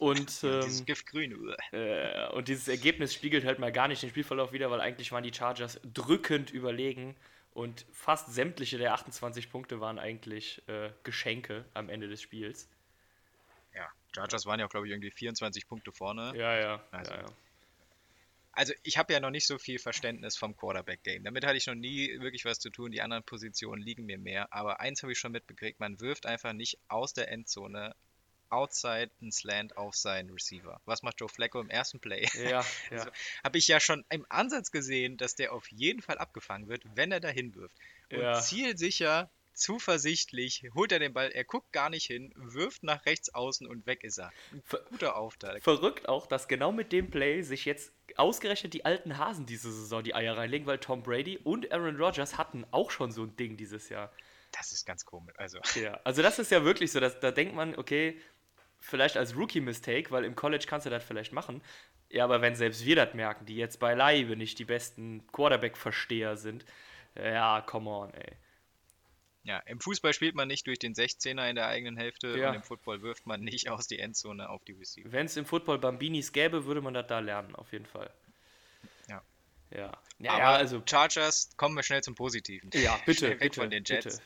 [0.00, 1.54] Und ähm, dieses Giftgrün.
[1.72, 5.22] Äh, und dieses Ergebnis spiegelt halt mal gar nicht den Spielverlauf wieder, weil eigentlich waren
[5.22, 7.16] die Chargers drückend überlegen
[7.52, 12.68] und fast sämtliche der 28 Punkte waren eigentlich äh, Geschenke am Ende des Spiels.
[13.74, 16.34] Ja, Chargers waren ja auch, glaube ich, irgendwie 24 Punkte vorne.
[16.36, 16.84] Ja, ja.
[16.90, 17.26] Also, ja, ja.
[18.52, 21.24] also ich habe ja noch nicht so viel Verständnis vom Quarterback-Game.
[21.24, 22.90] Damit hatte ich noch nie wirklich was zu tun.
[22.90, 24.52] Die anderen Positionen liegen mir mehr.
[24.52, 27.94] Aber eins habe ich schon mitbekriegt, man wirft einfach nicht aus der Endzone
[28.50, 30.80] outside ein Slant auf seinen Receiver.
[30.84, 32.26] Was macht Joe Flacco im ersten Play?
[32.34, 32.64] Ja, ja.
[32.90, 33.10] Also,
[33.44, 37.12] Habe ich ja schon im Ansatz gesehen, dass der auf jeden Fall abgefangen wird, wenn
[37.12, 37.76] er dahin wirft.
[38.10, 38.40] Und Ja.
[38.40, 43.66] zielsicher, zuversichtlich, holt er den Ball, er guckt gar nicht hin, wirft nach rechts außen
[43.66, 44.32] und weg ist er.
[44.52, 45.62] Ein guter Auftrag.
[45.62, 50.02] Verrückt auch, dass genau mit dem Play sich jetzt ausgerechnet die alten Hasen diese Saison
[50.02, 53.56] die Eier reinlegen, weil Tom Brady und Aaron Rodgers hatten auch schon so ein Ding
[53.56, 54.12] dieses Jahr.
[54.52, 55.34] Das ist ganz komisch.
[55.38, 58.20] Also, Ja, also das ist ja wirklich so, dass, da denkt man, okay,
[58.86, 61.62] vielleicht als Rookie-Mistake, weil im College kannst du das vielleicht machen.
[62.08, 66.64] Ja, aber wenn selbst wir das merken, die jetzt beileibe nicht die besten Quarterback-Versteher sind,
[67.16, 68.32] ja, come on, ey.
[69.42, 72.50] ja, im Fußball spielt man nicht durch den 16er in der eigenen Hälfte Ja.
[72.50, 75.10] und im Football wirft man nicht aus die Endzone auf die Receiver.
[75.10, 78.10] Wenn es im Football Bambinis gäbe, würde man das da lernen, auf jeden Fall.
[79.08, 79.22] Ja.
[79.70, 82.70] Ja, ja, ja also, Chargers, kommen wir schnell zum Positiven.
[82.74, 84.04] ja, bitte, Schnell weg bitte, von den Jets.
[84.04, 84.22] bitte.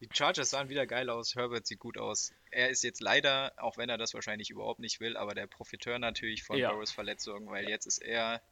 [0.00, 2.32] Die Chargers sahen wieder geil aus, Herbert sieht gut aus.
[2.50, 5.98] Er ist jetzt leider, auch wenn er das wahrscheinlich überhaupt nicht will, aber der Profiteur
[5.98, 6.70] natürlich von Ja.
[6.72, 8.42] Burrows Verletzung, weil jetzt ist er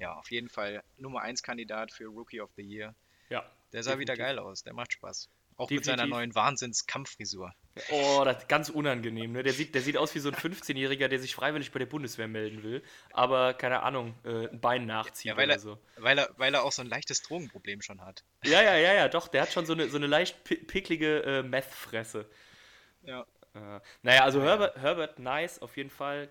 [0.00, 2.94] ja auf jeden Fall Nummer 1 Kandidat für Rookie of the Year.
[3.28, 4.24] Ja, Der sah wieder Definitiv.
[4.24, 5.28] geil aus, der macht Spaß.
[5.56, 6.16] Auch mit seiner Definitiv.
[6.16, 7.54] neuen Wahnsinns-Kampffrisur.
[7.90, 9.30] Oh, das ist ganz unangenehm.
[9.32, 9.42] Ne?
[9.44, 12.26] Der, sieht, der sieht aus wie so ein 15-Jähriger, der sich freiwillig bei der Bundeswehr
[12.28, 15.78] melden will, aber keine Ahnung, äh, ein Bein nachzieht Ja, weil oder er, so.
[15.96, 18.24] weil, er, weil er auch so ein leichtes Drogenproblem schon hat.
[18.44, 19.28] Ja, ja, ja, ja, doch.
[19.28, 22.28] Der hat schon so eine, so eine leicht pi- picklige äh, Meth-Fresse.
[23.02, 23.24] Ja.
[23.54, 26.28] Äh, naja, also Herbert, Herbert, nice, auf jeden Fall.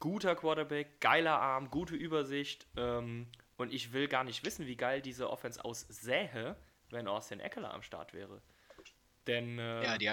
[0.00, 2.66] Guter Quarterback, geiler Arm, gute Übersicht.
[2.76, 3.26] Ähm,
[3.56, 6.56] und ich will gar nicht wissen, wie geil diese Offense aussähe,
[6.90, 8.40] wenn Austin Eckler am Start wäre.
[9.26, 10.12] Denn, äh, Ja, die,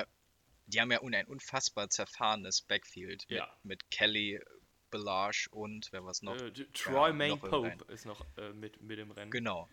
[0.66, 3.48] die haben ja ein unfassbar zerfahrenes Backfield Ja.
[3.62, 4.42] mit, mit Kelly,
[4.90, 6.36] Belage und wer was noch?
[6.36, 9.30] äh, Troy Ja, Main Pope ist noch äh, mit, mit im Rennen.
[9.30, 9.70] Genau.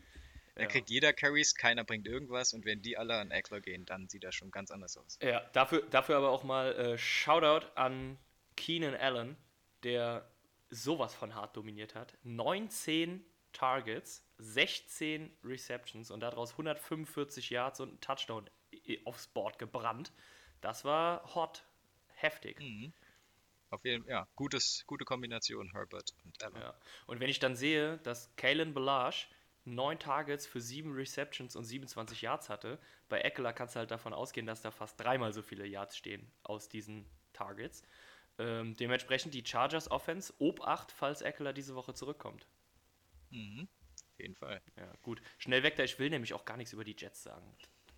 [0.55, 0.69] Da Ja.
[0.69, 4.25] kriegt jeder Carries, keiner bringt irgendwas und wenn die alle an Eckler gehen, dann sieht
[4.25, 5.19] das schon ganz anders aus.
[5.23, 8.19] Ja, dafür, dafür aber auch mal äh, Shoutout an
[8.57, 9.37] Keenan Allen,
[9.83, 10.31] der
[10.69, 12.17] sowas von hart dominiert hat.
[12.23, 20.12] 19 Targets, 16 Receptions und daraus 145 Yards und ein Touchdown i- aufs Board gebrannt.
[20.61, 21.65] Das war hot,
[22.15, 22.61] heftig.
[22.61, 22.93] Mhm.
[23.71, 26.57] Auf jeden Fall, ja, gutes, gute Kombination, Herbert und Allen.
[26.57, 26.75] Ja.
[27.07, 29.27] Und wenn ich dann sehe, dass Kalen Balage
[29.64, 34.12] 9 Targets für 7 Receptions und 27 Yards hatte, bei Eckler kannst du halt davon
[34.12, 37.83] ausgehen, dass da fast dreimal so viele Yards stehen aus diesen Targets.
[38.38, 42.46] Ähm, dementsprechend die Chargers Offense, Obacht, falls Eckler diese Woche zurückkommt.
[43.31, 43.68] Mhm.
[44.12, 44.61] Auf jeden Fall.
[44.77, 45.22] Ja, gut.
[45.38, 47.55] Schnell weg da, ich will nämlich auch gar nichts über die Jets sagen.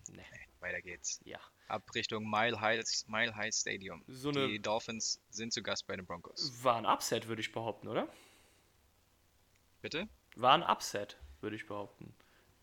[0.09, 0.23] Nee,
[0.59, 1.19] Weiter geht's.
[1.25, 1.39] ja.
[1.67, 4.03] Ab Richtung Mile High, Mile High Stadium.
[4.07, 6.63] So die Dolphins sind zu Gast bei den Broncos.
[6.63, 8.07] War ein Upset, würde ich behaupten, oder?
[9.81, 10.07] Bitte?
[10.35, 12.13] War ein Upset, würde ich behaupten.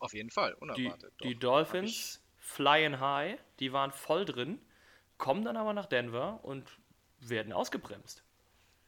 [0.01, 1.15] Auf jeden Fall, Die, unerwartet.
[1.23, 1.35] die.
[1.35, 4.59] Hab Dolphins flying high, die waren voll drin,
[5.17, 6.69] kommen dann aber nach Denver und
[7.21, 8.25] werden ausgebremst.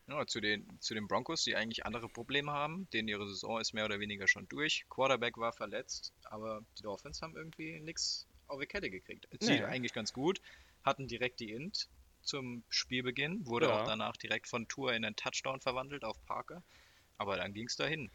[0.06, 3.72] Ja, zu, den, zu den Broncos, die eigentlich andere Probleme haben, denen ihre Saison ist
[3.72, 4.84] mehr oder weniger schon durch.
[4.90, 9.26] Quarterback war verletzt, aber die Dolphins haben irgendwie nichts auf die Kette gekriegt.
[9.40, 9.64] Sie Nee.
[9.64, 10.42] eigentlich ganz gut,
[10.84, 11.88] hatten direkt die Int
[12.20, 13.82] zum Spielbeginn, wurde Ja.
[13.82, 16.62] auch danach direkt von Tour in einen Touchdown verwandelt auf Parker.
[17.16, 18.10] Aber dann ging es dahin.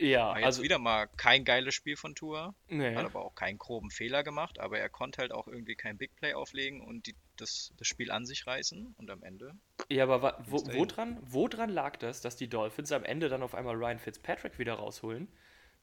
[0.00, 2.94] Ja, War jetzt also wieder mal kein geiles Spiel von Tour, nee.
[2.94, 6.16] hat aber auch keinen groben Fehler gemacht, aber er konnte halt auch irgendwie kein Big
[6.16, 9.54] Play auflegen und die, das, das Spiel an sich reißen und am Ende
[9.90, 13.28] Ja, aber wa wo, wo, dran, wo dran lag das, dass die Dolphins am Ende
[13.28, 15.28] dann auf einmal Ryan Fitzpatrick wieder rausholen?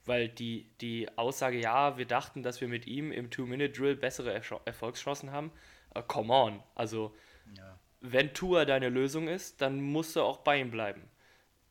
[0.06, 4.62] Weil die, die Aussage, ja, wir dachten, dass wir mit ihm im Two-Minute-Drill bessere Ersch-
[4.66, 5.52] Erfolgschancen haben.
[5.94, 6.64] Äh, come on.
[6.76, 7.14] Also,
[7.56, 11.02] ja, wenn Tour deine Lösung ist, dann musst du auch bei ihm bleiben.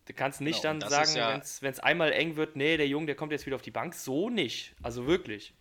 [0.06, 3.06] Du kannst nicht genau, dann sagen, ja wenn es einmal eng wird, nee, der Junge,
[3.06, 3.94] der kommt jetzt wieder auf die Bank.
[3.94, 4.74] So nicht.
[4.82, 5.54] Also wirklich.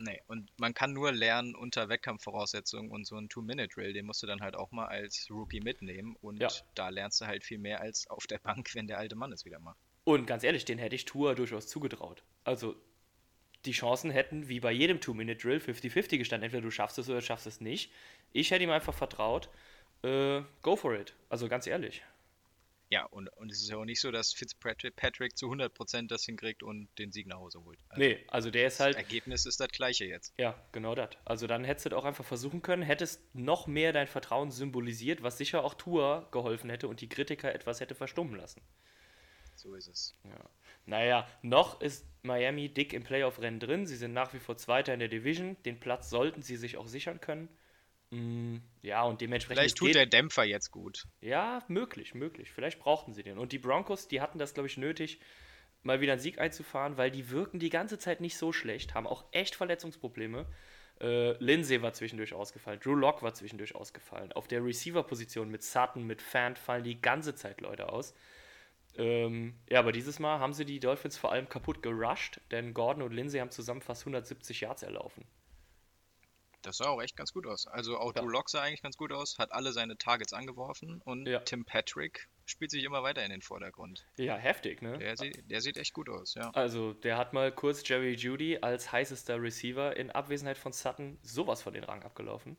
[0.00, 4.28] Nee, und man kann nur lernen unter Wettkampfvoraussetzungen und so ein Two-Minute-Drill, den musst du
[4.28, 6.48] dann halt auch mal als Rookie mitnehmen und ja.
[6.76, 9.44] da lernst du halt viel mehr als auf der Bank, wenn der alte Mann es
[9.44, 9.78] wieder macht.
[10.04, 12.22] Und ganz ehrlich, den hätte ich Tour durchaus zugetraut.
[12.44, 12.76] Also
[13.64, 16.44] die Chancen hätten, wie bei jedem Two-Minute-Drill, 50-50 gestanden.
[16.44, 17.92] Entweder du schaffst es oder schaffst es nicht.
[18.32, 19.48] Ich hätte ihm einfach vertraut.
[20.02, 21.14] Äh, go for it.
[21.28, 22.02] Also ganz ehrlich.
[22.90, 26.62] Ja, und, und es ist ja auch nicht so, dass Fitzpatrick zu 100% das hinkriegt
[26.62, 27.78] und den Sieg nach Hause holt.
[27.88, 28.94] Also nee, also der ist halt.
[28.94, 30.32] Das Ergebnis ist das gleiche jetzt.
[30.38, 31.10] Ja, genau das.
[31.26, 35.22] Also dann hättest du das auch einfach versuchen können, hättest noch mehr dein Vertrauen symbolisiert,
[35.22, 38.62] was sicher auch Tour geholfen hätte und die Kritiker etwas hätte verstummen lassen.
[39.54, 40.16] So ist es.
[40.24, 40.50] Ja.
[40.86, 43.86] Naja, noch ist Miami dick im Playoff-Rennen drin.
[43.86, 45.62] Sie sind nach wie vor Zweiter in der Division.
[45.64, 47.48] Den Platz sollten sie sich auch sichern können.
[48.10, 49.60] Mm, ja, und dementsprechend.
[49.60, 51.06] Vielleicht tut der Dämpfer jetzt gut.
[51.20, 52.50] Ja, möglich, möglich.
[52.50, 53.38] Vielleicht brauchten sie den.
[53.38, 55.20] Und die Broncos, die hatten das, glaube ich, nötig,
[55.82, 59.06] mal wieder einen Sieg einzufahren, weil die wirken die ganze Zeit nicht so schlecht, haben
[59.06, 60.46] auch echt Verletzungsprobleme.
[61.00, 64.32] Äh, Lindsay war zwischendurch ausgefallen, Drew Locke war zwischendurch ausgefallen.
[64.32, 68.14] Auf der Receiver-Position mit Sutton, mit Fant fallen die ganze Zeit Leute aus.
[68.96, 73.02] Ähm, ja, aber dieses Mal haben sie die Dolphins vor allem kaputt gerusht, denn Gordon
[73.02, 75.24] und Lindsay haben zusammen fast 170 Yards erlaufen.
[76.68, 77.66] Das sah auch echt ganz gut aus.
[77.66, 78.20] Also auch ja.
[78.20, 81.40] Drew Lock sah eigentlich ganz gut aus, hat alle seine Targets angeworfen und ja.
[81.40, 84.06] Tim Patrick spielt sich immer weiter in den Vordergrund.
[84.18, 84.98] Ja, heftig, ne?
[84.98, 86.50] Der, sieht, der sieht echt gut aus, ja.
[86.50, 91.62] Also, der hat mal kurz Jerry Judy als heißester Receiver in Abwesenheit von Sutton sowas
[91.62, 92.58] von den Rang abgelaufen.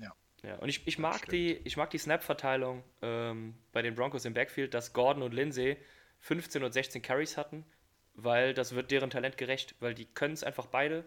[0.00, 0.14] Ja.
[0.44, 4.34] Ja, und ich, ich, mag, die, ich mag die Snap-Verteilung ähm, bei den Broncos im
[4.34, 5.78] Backfield, dass Gordon und Lindsay
[6.20, 7.66] 15 und 16 Carries hatten,
[8.14, 11.04] weil das wird deren Talent gerecht, weil die können es einfach beide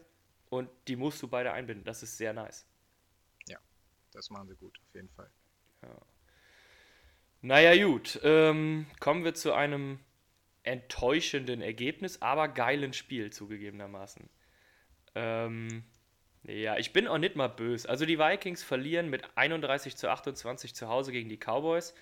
[0.50, 1.86] und die musst du beide einbinden.
[1.86, 2.66] Das ist sehr nice.
[3.48, 3.58] Ja,
[4.12, 5.30] das machen sie gut, auf jeden Fall.
[5.82, 5.96] Ja.
[7.42, 8.20] Naja, gut.
[8.24, 10.00] Ähm, kommen wir zu einem
[10.64, 14.30] enttäuschenden Ergebnis, aber geilen Spiel zugegebenermaßen.
[15.16, 15.84] Ähm,
[16.44, 17.88] ja, ich bin auch nicht mal böse.
[17.88, 21.94] Also die Vikings verlieren mit 31 zu 28 zu Hause gegen die Cowboys.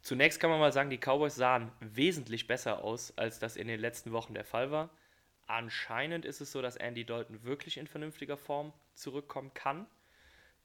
[0.00, 3.80] Zunächst kann man mal sagen, die Cowboys sahen wesentlich besser aus, als das in den
[3.80, 4.90] letzten Wochen der Fall war.
[5.48, 9.86] Anscheinend ist es so, dass Andy Dalton wirklich in vernünftiger Form zurückkommen kann.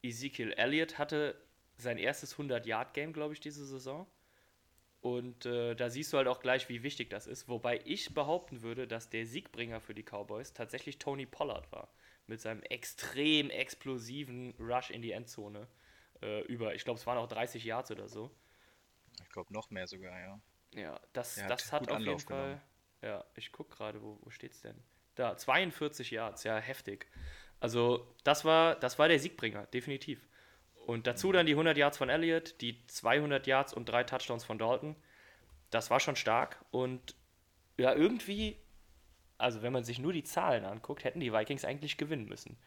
[0.03, 1.41] Ezekiel Elliott hatte
[1.77, 4.05] sein erstes 100-Yard-Game, glaube ich, diese Saison.
[4.99, 7.47] Und äh, da siehst du halt auch gleich, wie wichtig das ist.
[7.47, 11.87] Wobei ich behaupten würde, dass der Siegbringer für die Cowboys tatsächlich Tony Pollard war.
[12.27, 15.67] Mit seinem extrem explosiven Rush in die Endzone.
[16.21, 18.31] Äh, über, ich glaube, es waren auch 30 Yards oder so.
[19.21, 20.39] Ich glaube, noch mehr sogar, ja.
[20.73, 22.43] Ja, das, das hat, hat auf jeden Fall.
[22.43, 22.72] Genommen.
[23.03, 24.81] Ja, ich gucke gerade, wo, wo steht's denn?
[25.15, 27.07] Da, 42 Yards, ja, heftig.
[27.59, 30.27] Also, das war, das war der Siegbringer, definitiv.
[30.85, 34.57] Und dazu dann die 100 Yards von Elliott, die 200 Yards und drei Touchdowns von
[34.57, 34.95] Dalton.
[35.69, 36.63] Das war schon stark.
[36.71, 37.15] Und
[37.77, 38.57] ja, irgendwie,
[39.37, 42.57] also wenn man sich nur die Zahlen anguckt, hätten die Vikings eigentlich gewinnen müssen.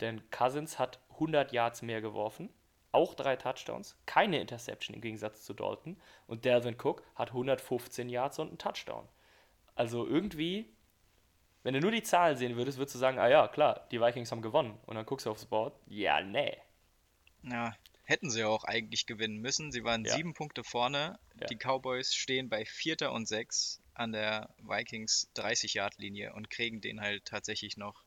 [0.00, 2.48] Denn Cousins hat 100 Yards mehr geworfen,
[2.92, 6.00] auch drei Touchdowns, keine Interception im Gegensatz zu Dalton.
[6.26, 9.06] Und Delvin Cook hat 115 Yards und einen Touchdown.
[9.80, 10.66] Also irgendwie,
[11.62, 14.30] wenn du nur die Zahlen sehen würdest, würdest du sagen, ah ja, klar, die Vikings
[14.30, 14.78] haben gewonnen.
[14.84, 16.54] Und dann guckst du aufs Board, ja, nee.
[17.44, 19.72] Ja, hätten sie auch eigentlich gewinnen müssen.
[19.72, 20.14] Sie waren ja.
[20.14, 21.18] sieben Punkte vorne.
[21.40, 21.46] Ja.
[21.46, 27.24] Die Cowboys stehen bei Vierter und Sechs an der Vikings 30-Yard-Linie und kriegen den halt
[27.24, 28.04] tatsächlich noch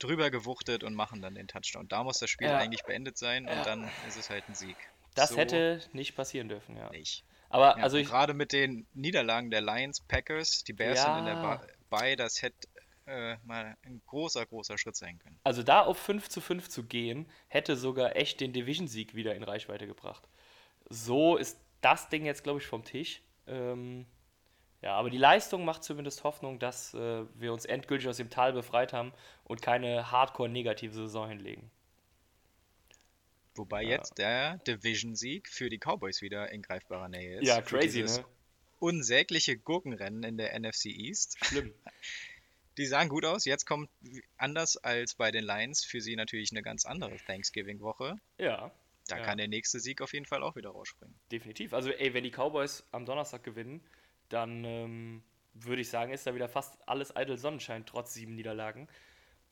[0.00, 1.88] drüber gewuchtet und machen dann den Touchdown.
[1.88, 2.58] Da muss das Spiel ja.
[2.58, 4.76] eigentlich beendet sein und dann ist es halt ein Sieg.
[5.14, 6.90] Das so hätte nicht passieren dürfen, ja.
[6.90, 7.24] Nicht.
[7.50, 11.16] Aber ja, also ich, gerade mit den Niederlagen der Lions, Packers, die Bears ja.
[11.16, 11.60] sind in der
[11.90, 12.68] bei, das hätte
[13.06, 15.38] äh, mal ein großer, großer Schritt sein können.
[15.42, 19.42] Also da auf 5 zu 5 zu gehen, hätte sogar echt den Division-Sieg wieder in
[19.42, 20.28] Reichweite gebracht.
[20.88, 23.22] So ist das Ding jetzt, glaube ich, vom Tisch.
[23.48, 24.06] Ähm,
[24.82, 28.52] ja, aber die Leistung macht zumindest Hoffnung, dass äh, wir uns endgültig aus dem Tal
[28.52, 29.12] befreit haben
[29.44, 31.70] und keine hardcore-negative Saison hinlegen.
[33.54, 33.90] Wobei ja.
[33.90, 37.46] jetzt der Division-Sieg für die Cowboys wieder in greifbarer Nähe ist.
[37.46, 38.24] Ja, crazy, ne?
[38.78, 41.36] Unsägliche Gurkenrennen in der NFC East.
[41.44, 41.74] Schlimm.
[42.78, 43.44] Die sahen gut aus.
[43.44, 43.90] Jetzt kommt
[44.38, 48.16] anders als bei den Lions für sie natürlich eine ganz andere Thanksgiving-Woche.
[48.38, 48.72] Ja.
[49.08, 49.22] Da ja.
[49.22, 51.14] kann der nächste Sieg auf jeden Fall auch wieder rausspringen.
[51.32, 51.74] Definitiv.
[51.74, 53.82] Also, ey, wenn die Cowboys am Donnerstag gewinnen,
[54.28, 58.88] dann ähm, würde ich sagen, ist da wieder fast alles eitel Sonnenschein, trotz sieben Niederlagen.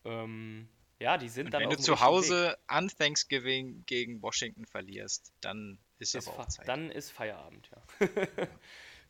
[0.05, 2.59] Ähm, ja, die sind und dann Wenn du zu Hause Weg.
[2.67, 6.67] an Thanksgiving gegen Washington verlierst, dann ist, ist aber auch Zeit.
[6.67, 8.09] Dann ist Feierabend, ja.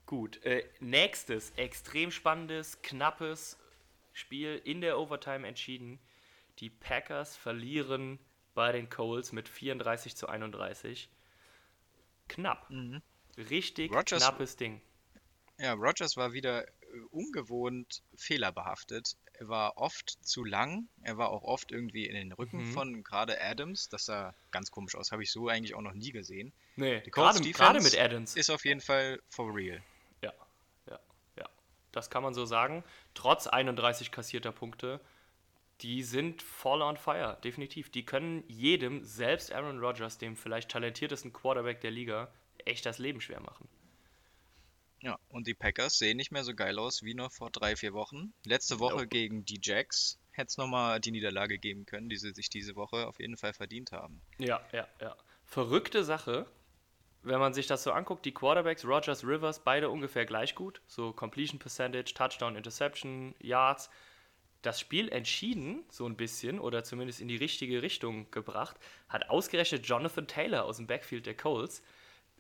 [0.07, 0.42] Gut.
[0.44, 3.59] Äh, nächstes, extrem spannendes, knappes
[4.12, 5.98] Spiel in der Overtime entschieden.
[6.59, 8.18] Die Packers verlieren
[8.55, 11.09] bei den Coles mit 34 zu 31.
[12.29, 12.68] Knapp.
[12.70, 13.01] Mhm.
[13.37, 14.81] Richtig Rogers, knappes Ding.
[15.59, 16.66] Ja, Rogers war wieder
[17.11, 19.16] ungewohnt fehlerbehaftet.
[19.35, 20.88] Er war oft zu lang.
[21.03, 22.72] Er war auch oft irgendwie in den Rücken mhm.
[22.72, 23.88] von gerade Adams.
[23.88, 25.12] Das sah ganz komisch aus.
[25.12, 26.53] Habe ich so eigentlich auch noch nie gesehen.
[26.77, 28.37] Nee, gerade, gerade mit Adams.
[28.37, 29.83] Ist auf jeden Fall for real.
[30.22, 30.33] Ja,
[30.87, 30.98] ja,
[31.37, 31.48] ja.
[31.92, 32.85] Das kann man so sagen.
[33.14, 35.01] Trotz 31 kassierter Punkte,
[35.81, 37.90] die sind voll on fire, definitiv.
[37.90, 42.33] Die können jedem, selbst Aaron Rodgers, dem vielleicht talentiertesten Quarterback der Liga,
[42.64, 43.68] echt das Leben schwer machen.
[45.00, 47.92] Ja, und die Packers sehen nicht mehr so geil aus wie noch vor drei, vier
[47.92, 48.32] Wochen.
[48.44, 49.08] Letzte Woche nope.
[49.08, 53.06] gegen die Jacks hätte es nochmal die Niederlage geben können, die sie sich diese Woche
[53.06, 54.20] auf jeden Fall verdient haben.
[54.38, 55.16] Ja, ja, ja.
[55.44, 56.46] Verrückte Sache,
[57.22, 60.80] wenn man sich das so anguckt, die Quarterbacks, Rogers, Rivers, beide ungefähr gleich gut.
[60.87, 63.90] So Completion Percentage, Touchdown, Interception, Yards.
[64.62, 68.76] Das Spiel entschieden, so ein bisschen, oder zumindest in die richtige Richtung gebracht,
[69.08, 71.82] hat ausgerechnet Jonathan Taylor aus dem Backfield der Colts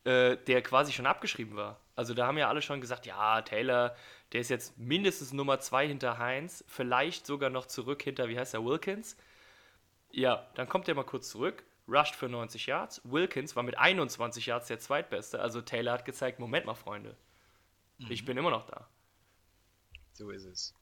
[0.04, 1.80] äh, der quasi schon abgeschrieben war.
[1.98, 3.96] Also da haben ja alle schon gesagt, ja, Taylor,
[4.30, 8.54] der ist jetzt mindestens Nummer 2 hinter Heinz, vielleicht sogar noch zurück hinter, wie heißt
[8.54, 9.16] er, Wilkins.
[10.12, 13.00] Ja, dann kommt er mal kurz zurück, rusht für 90 Yards.
[13.02, 15.40] Wilkins war mit 21 Yards der zweitbeste.
[15.40, 17.16] Also Taylor hat gezeigt, Moment mal, Freunde,
[17.98, 18.12] mhm.
[18.12, 18.88] ich bin immer noch da.
[20.12, 20.76] So ist es.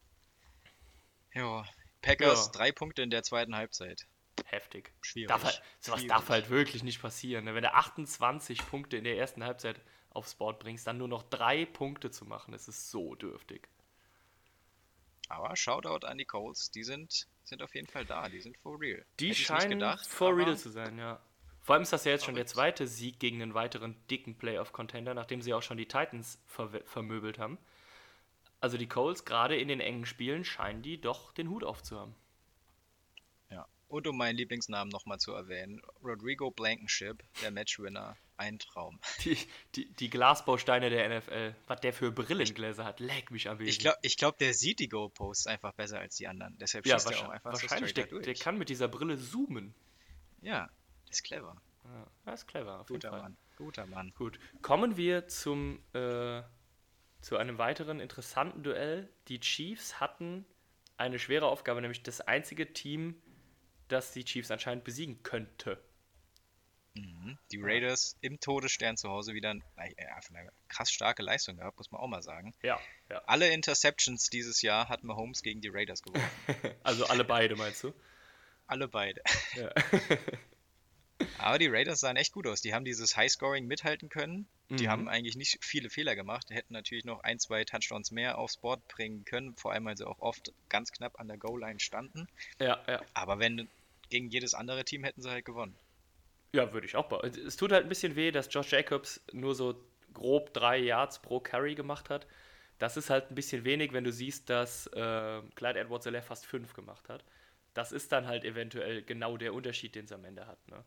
[1.33, 1.65] Ja,
[2.03, 2.53] Packers ja.
[2.53, 4.07] drei Punkte in der zweiten Halbzeit
[4.45, 4.93] heftig.
[5.01, 5.29] Schwierig.
[5.29, 6.15] Darf halt, sowas Schwierig.
[6.15, 7.47] darf halt wirklich nicht passieren.
[7.47, 7.55] Ne?
[7.55, 9.81] Wenn du 28 Punkte in der ersten Halbzeit
[10.17, 13.69] aufs Board bringst, dann nur noch drei Punkte zu machen, das ist so dürftig.
[15.29, 18.81] Aber Shoutout an die Colts, die sind, sind auf jeden Fall da, die sind for
[18.81, 19.05] real.
[19.19, 21.21] Die Hätte scheinen gedacht, for real zu sein, ja.
[21.61, 25.15] Vor allem ist das ja jetzt schon der zweite Sieg gegen einen weiteren dicken Playoff-Contender,
[25.15, 27.59] nachdem sie auch schon die Titans ver vermöbelt haben.
[28.61, 32.15] Also die Colts, gerade in den engen Spielen, scheinen die doch den Hut aufzuhaben.
[33.89, 39.01] Und um meinen Lieblingsnamen nochmal zu erwähnen, Rodrigo Blankenship, der Matchwinner, ein Traum.
[39.25, 39.39] Die,
[39.75, 43.69] die, die Glasbausteine der NFL, was der für Brillengläser hat, leck mich am Wesen.
[43.69, 46.57] Ich glaube, ich glaub, der sieht die Go-Posts einfach besser als die anderen.
[46.59, 49.75] Deshalb ja, schießt er auch einfach wahrscheinlich, so der, der kann mit dieser Brille zoomen.
[50.43, 50.69] Ja,
[51.11, 51.57] ist clever.
[51.85, 53.11] Ja, das ist clever, Guter.
[53.11, 54.13] Mann, guter Mann.
[54.17, 56.43] Gut, kommen wir zum, äh,
[57.21, 59.09] zu einem weiteren interessanten Duell.
[59.29, 60.45] Die Chiefs hatten
[60.97, 63.23] eine schwere Aufgabe, nämlich das einzige Team,
[63.89, 65.83] das die Chiefs anscheinend besiegen könnte.
[66.95, 67.39] Mhm.
[67.53, 72.01] Die Raiders im Todesstern zu Hause wieder eine, eine krass starke Leistung gehabt, muss man
[72.01, 72.55] auch mal sagen.
[72.63, 73.23] Ja, ja.
[73.27, 76.29] Alle Interceptions dieses Jahr hat Mahomes gegen die Raiders gewonnen.
[76.83, 77.93] also alle beide, meinst du?
[78.67, 79.23] Alle beide.
[79.55, 79.73] Ja.
[81.39, 82.61] Aber die Raiders sahen echt gut aus.
[82.61, 84.49] Die haben dieses Highscoring mithalten können.
[84.69, 84.91] Die mhm.
[84.91, 86.49] haben eigentlich nicht viele Fehler gemacht.
[86.51, 89.97] Die hätten natürlich noch ein, zwei Touchdowns mehr aufs Board bringen können, vor allem weil
[89.97, 92.27] sie auch oft ganz knapp an der Goal-Line standen.
[92.59, 93.01] Ja, ja.
[93.15, 93.69] Aber wenn
[94.09, 95.77] gegen jedes andere Team hätten sie halt gewonnen.
[96.53, 97.11] Ja, würde ich auch.
[97.23, 101.41] Es tut halt ein bisschen weh, dass Josh Jacobs nur so grob drei Yards pro
[101.41, 102.27] Carry gemacht hat.
[102.79, 106.75] Das ist halt ein bisschen wenig, wenn du siehst, dass äh, Clyde edwards fast fünf
[106.75, 107.25] gemacht hat.
[107.75, 110.59] Das ist dann halt eventuell genau der Unterschied, den es am Ende hat.
[110.69, 110.83] Ne?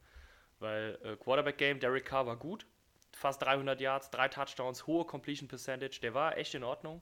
[0.59, 2.65] Weil äh, Quarterback-Game, Derek Carr war gut,
[3.13, 7.01] fast 300 Yards, drei Touchdowns, hohe Completion Percentage, der war echt in Ordnung.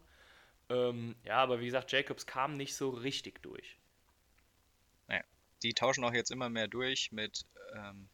[0.70, 3.78] Ähm, ja, aber wie gesagt, Jacobs kam nicht so richtig durch.
[5.08, 5.24] Naja,
[5.63, 8.10] die tauschen auch jetzt immer mehr durch mit ähm,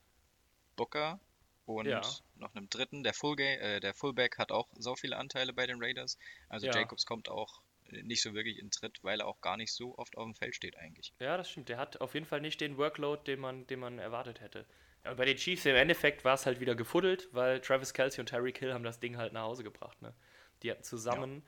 [0.75, 1.19] Booker
[1.65, 2.01] und ja.
[2.36, 3.03] noch einem dritten.
[3.03, 6.17] Der, Full äh, der Fullback hat auch so viele Anteile bei den Raiders.
[6.49, 6.75] Also ja.
[6.75, 10.17] Jacobs kommt auch nicht so wirklich in Tritt, weil er auch gar nicht so oft
[10.17, 11.13] auf dem Feld steht eigentlich.
[11.19, 11.69] Ja, das stimmt.
[11.69, 14.65] Der hat auf jeden Fall nicht den Workload, den man, den man erwartet hätte.
[15.03, 18.27] Ja, bei den Chiefs im Endeffekt war es halt wieder gefuddelt, weil Travis Kelsey und
[18.27, 20.01] Terry Kill haben das Ding halt nach Hause gebracht.
[20.01, 20.13] Ne?
[20.61, 21.43] Die hatten zusammen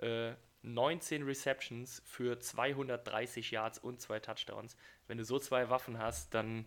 [0.00, 0.30] ja.
[0.30, 4.76] äh, 19 Receptions für 230 Yards und zwei Touchdowns.
[5.06, 6.66] Wenn du so zwei Waffen hast, dann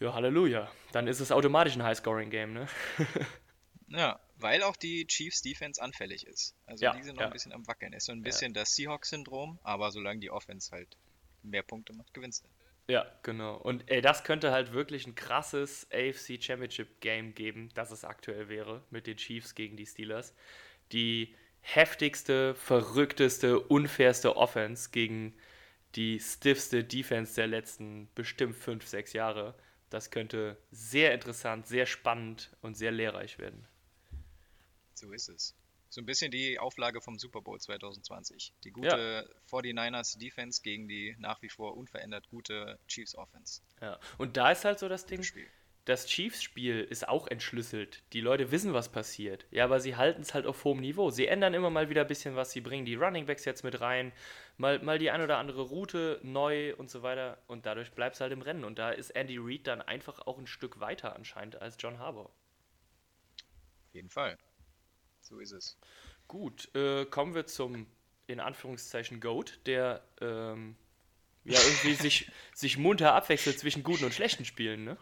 [0.00, 0.70] ja, Halleluja.
[0.90, 2.66] Dann ist es automatisch ein High-Scoring-Game, ne?
[3.88, 6.56] ja, weil auch die Chiefs Defense anfällig ist.
[6.66, 7.26] Also ja, die sind noch ja.
[7.28, 7.92] ein bisschen am Wackeln.
[7.92, 10.96] Ist so ein bisschen das Seahawks-Syndrom, aber solange die Offense halt
[11.44, 12.48] mehr Punkte macht, gewinnst du.
[12.88, 13.56] Ja, genau.
[13.56, 18.48] Und ey, das könnte halt wirklich ein krasses AFC Championship Game geben, das es aktuell
[18.48, 20.34] wäre, mit den Chiefs gegen die Steelers.
[20.92, 25.34] Die heftigste, verrückteste, unfairste Offense gegen
[25.94, 29.54] die stiffste Defense der letzten bestimmt fünf, sechs Jahre.
[29.90, 33.66] Das könnte sehr interessant, sehr spannend und sehr lehrreich werden.
[34.94, 35.54] So ist es.
[35.92, 38.54] So ein bisschen die Auflage vom Super Bowl 2020.
[38.64, 39.58] Die gute ja.
[39.58, 43.60] 49ers Defense gegen die nach wie vor unverändert gute Chiefs Offense.
[43.82, 45.22] Ja, und da ist halt so das Ding,
[45.84, 48.04] das Chiefs-Spiel ist auch entschlüsselt.
[48.14, 49.44] Die Leute wissen, was passiert.
[49.50, 51.10] Ja, aber sie halten es halt auf hohem Niveau.
[51.10, 52.52] Sie ändern immer mal wieder ein bisschen was.
[52.52, 54.12] Sie bringen die Running Backs jetzt mit rein,
[54.56, 57.36] mal, mal die ein oder andere Route neu und so weiter.
[57.48, 58.64] Und dadurch bleibt es halt im Rennen.
[58.64, 62.32] Und da ist Andy Reid dann einfach auch ein Stück weiter anscheinend als John Harbour.
[63.88, 64.38] Auf jeden Fall.
[65.32, 65.78] So ist es.
[66.28, 67.86] Gut, äh, kommen wir zum,
[68.26, 70.76] in Anführungszeichen, Goat, der ähm,
[71.44, 74.98] ja irgendwie sich, sich munter abwechselt zwischen guten und schlechten Spielen, ne?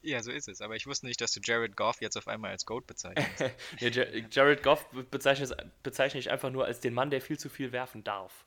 [0.00, 0.62] Ja, so ist es.
[0.62, 3.54] Aber ich wusste nicht, dass du Jared Goff jetzt auf einmal als Goat bezeichnest.
[3.80, 3.88] ja,
[4.30, 8.02] Jared Goff bezeichne, bezeichne ich einfach nur als den Mann, der viel zu viel werfen
[8.02, 8.46] darf.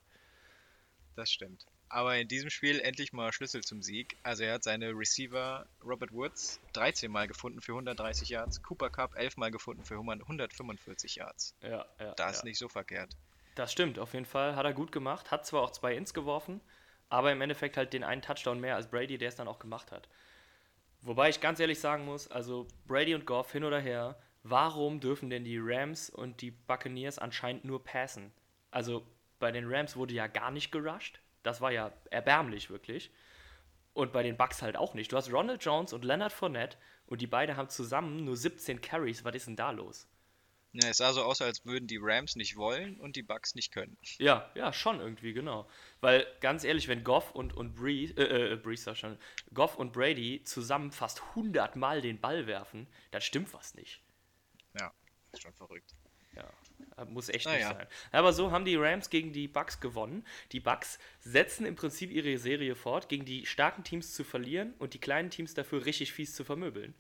[1.15, 1.67] Das stimmt.
[1.89, 4.17] Aber in diesem Spiel endlich mal Schlüssel zum Sieg.
[4.23, 9.15] Also er hat seine Receiver Robert Woods 13 Mal gefunden für 130 Yards, Cooper Cup
[9.15, 11.55] 11 Mal gefunden für 145 Yards.
[11.61, 12.13] Ja, ja.
[12.15, 12.49] Das ist ja.
[12.49, 13.15] nicht so verkehrt.
[13.55, 14.55] Das stimmt, auf jeden Fall.
[14.55, 15.31] Hat er gut gemacht.
[15.31, 16.59] Hat zwar auch zwei Ins geworfen,
[17.09, 19.91] aber im Endeffekt halt den einen Touchdown mehr als Brady, der es dann auch gemacht
[19.91, 20.09] hat.
[21.01, 25.29] Wobei ich ganz ehrlich sagen muss, also Brady und Goff hin oder her, warum dürfen
[25.29, 28.33] denn die Rams und die Buccaneers anscheinend nur passen?
[28.71, 29.05] Also
[29.39, 31.19] bei den Rams wurde ja gar nicht gerusht.
[31.45, 33.11] Das war ja erbärmlich wirklich.
[33.93, 35.11] Und bei den Bucks halt auch nicht.
[35.11, 39.23] Du hast Ronald Jones und Leonard Fournette und die beiden haben zusammen nur 17 Carries.
[39.23, 40.07] Was ist denn da los?
[40.73, 43.71] Ja, es sah so aus, als würden die Rams nicht wollen und die Bucks nicht
[43.71, 43.95] können.
[44.17, 45.69] Ja, ja, schon irgendwie, genau.
[46.01, 49.17] Weil ganz ehrlich, wenn Goff und, und Breeze, äh, äh, Breeze schon,
[49.53, 54.01] Goff und Brady zusammen fast 100 Mal den Ball werfen, dann stimmt was nicht.
[54.77, 54.91] Ja,
[55.31, 55.95] ist schon verrückt.
[56.97, 57.73] Ja, muss echt Na nicht ja.
[57.73, 57.87] sein.
[58.11, 60.25] Aber so haben die Rams gegen die Bucks gewonnen.
[60.51, 64.93] Die Bucks setzen im Prinzip ihre Serie fort, gegen die starken Teams zu verlieren und
[64.93, 66.93] die kleinen Teams dafür richtig fies zu vermöbeln.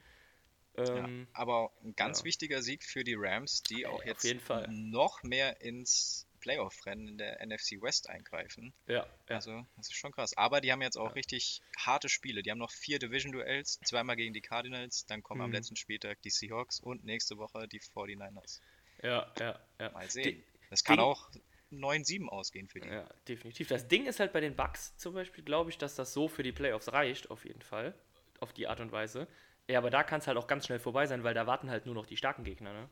[0.77, 2.25] Ähm, ja, aber ein ganz ja.
[2.25, 4.25] wichtiger Sieg für die Rams, die auch jetzt
[4.67, 8.73] noch mehr ins Playoff-Rennen in der NFC West eingreifen.
[8.87, 10.37] Ja, ja, Also, das ist schon krass.
[10.37, 12.43] Aber die haben jetzt auch richtig harte Spiele.
[12.43, 15.45] Die haben noch vier Division-Duells, zweimal gegen die Cardinals, dann kommen mhm.
[15.45, 18.59] am letzten Spieltag die Seahawks und nächste Woche die 49ers.
[19.05, 19.91] Ja, ja, ja.
[19.91, 20.43] Mal sehen.
[20.69, 21.29] Das kann Ding, auch
[21.71, 22.89] 9-7 ausgehen für die.
[22.89, 23.67] Ja, definitiv.
[23.67, 26.43] Das Ding ist halt bei den Bucks zum Beispiel, glaube ich, dass das so für
[26.43, 27.93] die Playoffs reicht, auf jeden Fall.
[28.39, 29.27] Auf die Art und Weise.
[29.67, 31.85] Ja, aber da kann es halt auch ganz schnell vorbei sein, weil da warten halt
[31.85, 32.89] nur noch die starken Gegner, ne?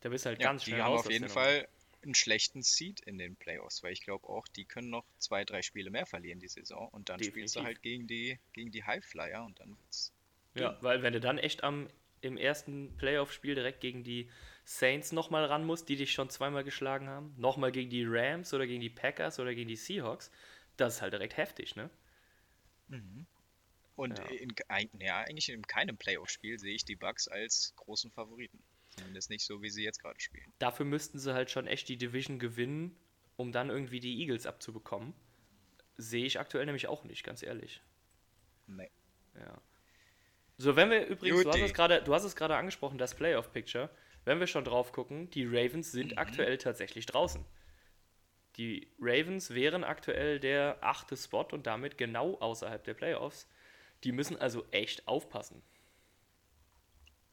[0.00, 1.66] Da bist halt ja, ganz schnell Die haben auf jeden Fall
[2.02, 5.62] einen schlechten Seed in den Playoffs, weil ich glaube auch, die können noch zwei, drei
[5.62, 7.50] Spiele mehr verlieren die Saison und dann Definitiv.
[7.50, 10.12] spielst du halt gegen die, gegen die Highflyer und dann wird's.
[10.54, 10.82] Ja, gehen.
[10.82, 11.88] weil wenn du dann echt am
[12.22, 14.30] im ersten Playoff-Spiel direkt gegen die
[14.68, 18.66] Saints nochmal ran musst, die dich schon zweimal geschlagen haben, nochmal gegen die Rams oder
[18.66, 20.32] gegen die Packers oder gegen die Seahawks,
[20.76, 21.88] das ist halt direkt heftig, ne?
[22.88, 23.26] Mhm.
[23.94, 24.24] Und ja.
[24.26, 24.52] In,
[24.98, 28.58] ja, eigentlich in keinem Playoff-Spiel sehe ich die Bucks als großen Favoriten.
[28.90, 30.52] Zumindest nicht so, wie sie jetzt gerade spielen.
[30.58, 32.96] Dafür müssten sie halt schon echt die Division gewinnen,
[33.36, 35.14] um dann irgendwie die Eagles abzubekommen.
[35.96, 37.82] Sehe ich aktuell nämlich auch nicht, ganz ehrlich.
[38.66, 38.90] Nee.
[39.34, 39.62] Ja.
[40.58, 43.90] So, wenn wir übrigens, du hast, es grade, du hast es gerade angesprochen, das Playoff-Picture.
[44.26, 46.18] Wenn wir schon drauf gucken, die Ravens sind mhm.
[46.18, 47.44] aktuell tatsächlich draußen.
[48.56, 53.48] Die Ravens wären aktuell der achte Spot und damit genau außerhalb der Playoffs.
[54.02, 55.62] Die müssen also echt aufpassen.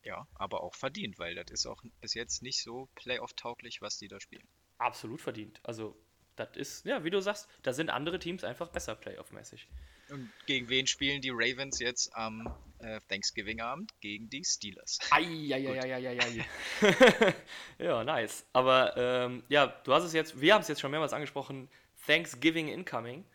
[0.04, 4.08] Ja, aber auch verdient, weil das ist auch bis jetzt nicht so Playoff-tauglich, was die
[4.08, 4.48] da spielen.
[4.78, 5.62] Absolut verdient.
[5.64, 5.98] Also,
[6.36, 9.68] das ist, ja, wie du sagst, da sind andere Teams einfach besser Playoff-mäßig.
[10.10, 13.92] Und gegen wen spielen die Ravens jetzt am äh, Thanksgiving-Abend?
[14.02, 15.00] Gegen die Steelers.
[15.12, 16.46] Eieieiei.
[17.80, 18.46] ja, nice.
[18.54, 21.70] Aber ähm, ja, du hast es jetzt, wir haben es jetzt schon mehrmals angesprochen,
[22.06, 23.26] Thanksgiving incoming.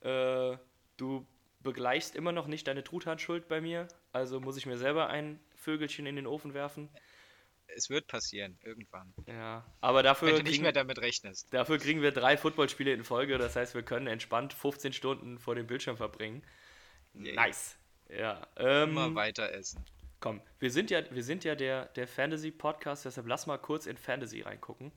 [0.00, 0.56] Äh,
[0.96, 1.26] du
[1.60, 6.06] begleichst immer noch nicht deine Truthahnschuld bei mir, also muss ich mir selber ein Vögelchen
[6.06, 6.88] in den Ofen werfen.
[7.74, 9.12] Es wird passieren, irgendwann.
[9.26, 10.28] Ja, aber dafür.
[10.28, 11.52] Wenn du nicht kriegen, mehr damit rechnest.
[11.52, 15.54] Dafür kriegen wir drei Footballspiele in Folge, das heißt, wir können entspannt 15 Stunden vor
[15.54, 16.42] dem Bildschirm verbringen.
[17.14, 17.34] Yeah.
[17.34, 17.76] Nice.
[18.08, 18.46] Ja.
[18.56, 19.84] Ähm, Immer weiter essen.
[20.20, 23.96] Komm, wir sind ja, wir sind ja der, der Fantasy-Podcast, deshalb lass mal kurz in
[23.96, 24.90] Fantasy reingucken.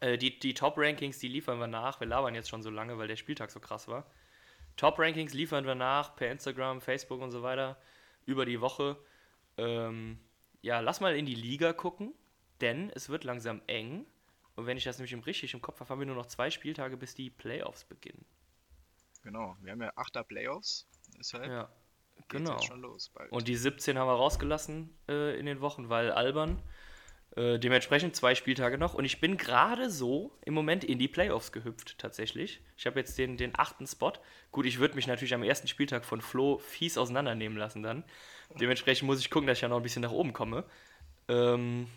[0.00, 2.00] Äh, die die Top-Rankings, die liefern wir nach.
[2.00, 4.06] Wir labern jetzt schon so lange, weil der Spieltag so krass war.
[4.76, 7.76] Top-Rankings liefern wir nach per Instagram, Facebook und so weiter
[8.26, 8.96] über die Woche.
[9.56, 10.18] Ähm,
[10.66, 12.12] ja, lass mal in die Liga gucken,
[12.60, 14.04] denn es wird langsam eng.
[14.56, 16.96] Und wenn ich das nämlich richtig im Kopf habe, haben wir nur noch zwei Spieltage,
[16.96, 18.24] bis die Playoffs beginnen.
[19.22, 21.68] Genau, wir haben ja achter Playoffs, deshalb ja,
[22.26, 22.58] genau.
[22.60, 23.30] schon los bald.
[23.30, 26.60] Und die 17 haben wir rausgelassen äh, in den Wochen, weil albern.
[27.36, 28.94] Äh, dementsprechend zwei Spieltage noch.
[28.94, 32.62] Und ich bin gerade so im Moment in die Playoffs gehüpft, tatsächlich.
[32.78, 34.14] Ich habe jetzt den, den achten Spot.
[34.52, 38.04] Gut, ich würde mich natürlich am ersten Spieltag von Flo fies auseinandernehmen lassen dann.
[38.58, 40.64] Dementsprechend muss ich gucken, dass ich ja noch ein bisschen nach oben komme.
[41.28, 41.88] Ähm,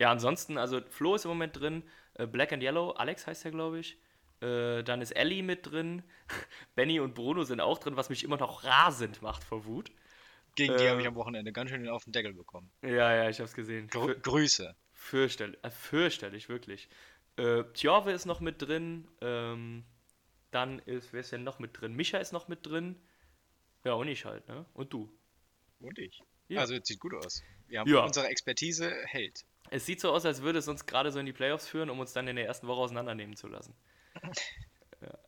[0.00, 1.84] ja, ansonsten, also Flo ist im Moment drin.
[2.14, 3.98] Äh, Black and Yellow, Alex heißt er, glaube ich.
[4.40, 6.02] Äh, dann ist Ellie mit drin.
[6.74, 9.92] Benny und Bruno sind auch drin, was mich immer noch rasend macht vor Wut.
[10.56, 12.68] Gegen die habe ich am Wochenende ganz schön auf den Deckel bekommen.
[12.82, 13.86] Ja, ja, ich habe es gesehen.
[13.86, 14.74] Gr Grüße.
[14.98, 16.88] Fürchterlich, äh, fürchterlich, wirklich.
[17.36, 19.06] Äh, Tjorve ist noch mit drin.
[19.20, 19.84] Ähm,
[20.50, 21.94] dann ist, wer ist denn noch mit drin?
[21.94, 22.96] Micha ist noch mit drin.
[23.84, 24.66] Ja, und ich halt, ne?
[24.74, 25.08] Und du.
[25.80, 26.20] Und ich.
[26.48, 26.60] Ja.
[26.60, 27.44] Also, es sieht gut aus.
[27.68, 28.00] Wir haben ja.
[28.04, 29.44] unsere Expertise hält.
[29.70, 32.00] Es sieht so aus, als würde es uns gerade so in die Playoffs führen, um
[32.00, 33.74] uns dann in der ersten Woche auseinandernehmen zu lassen.
[35.00, 35.18] ja.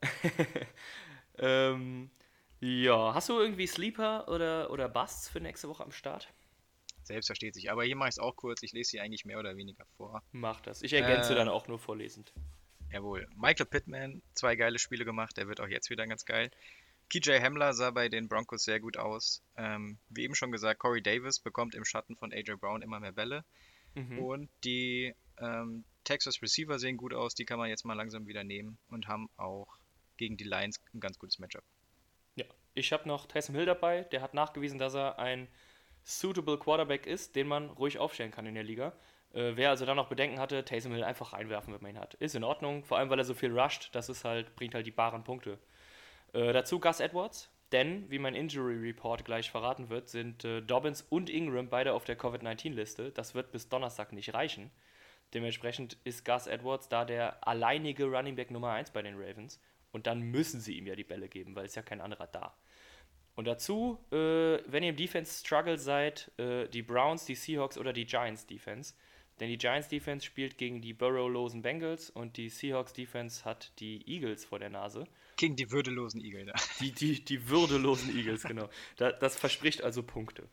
[1.39, 2.11] ähm,
[2.59, 6.29] ja, hast du irgendwie Sleeper oder, oder Busts für nächste Woche am Start?
[7.11, 7.71] Selbst versteht sich.
[7.71, 8.63] Aber hier mache ich es auch kurz.
[8.63, 10.23] Ich lese sie eigentlich mehr oder weniger vor.
[10.31, 10.81] Mach das.
[10.83, 12.33] Ich ergänze äh, dann auch nur vorlesend.
[12.93, 13.27] Jawohl.
[13.37, 15.37] Michael Pittman, zwei geile Spiele gemacht.
[15.37, 16.51] Der wird auch jetzt wieder ganz geil.
[17.09, 19.43] KJ Hamler sah bei den Broncos sehr gut aus.
[19.57, 23.13] Ähm, wie eben schon gesagt, Corey Davis bekommt im Schatten von AJ Brown immer mehr
[23.13, 23.45] Bälle.
[23.95, 24.19] Mhm.
[24.21, 27.35] Und die ähm, Texas Receiver sehen gut aus.
[27.35, 29.67] Die kann man jetzt mal langsam wieder nehmen und haben auch
[30.17, 31.65] gegen die Lions ein ganz gutes Matchup.
[32.37, 32.45] Ja,
[32.75, 34.05] ich habe noch Taysom Hill dabei.
[34.05, 35.49] Der hat nachgewiesen, dass er ein
[36.05, 38.93] suitable Quarterback ist, den man ruhig aufstellen kann in der Liga.
[39.33, 42.15] Äh, wer also da noch Bedenken hatte, Taysom Hill einfach reinwerfen, wenn man ihn hat.
[42.15, 44.87] Ist in Ordnung, vor allem weil er so viel rusht, das ist halt, bringt halt
[44.87, 45.59] die baren Punkte.
[46.33, 51.03] Äh, dazu Gus Edwards, denn, wie mein Injury Report gleich verraten wird, sind äh, Dobbins
[51.03, 53.13] und Ingram beide auf der Covid-19-Liste.
[53.13, 54.71] Das wird bis Donnerstag nicht reichen.
[55.35, 59.61] Dementsprechend ist Gus Edwards da der alleinige Running Back Nummer 1 bei den Ravens.
[59.93, 62.55] Und dann müssen sie ihm ja die Bälle geben, weil es ja kein anderer da.
[63.41, 67.95] Und dazu, äh, wenn ihr im Defense Struggle seid, äh, die Browns, die Seahawks oder
[67.95, 68.93] die Giants Defense.
[69.41, 74.07] Denn die Giants Defense spielt gegen die Burrow-losen Bengals und die Seahawks Defense hat die
[74.07, 75.07] Eagles vor der Nase.
[75.39, 76.49] Gegen die würdelosen Eagles.
[76.49, 76.85] Da.
[76.85, 78.69] Die, die, die würdelosen Eagles, genau.
[78.99, 80.47] Da, das verspricht also Punkte.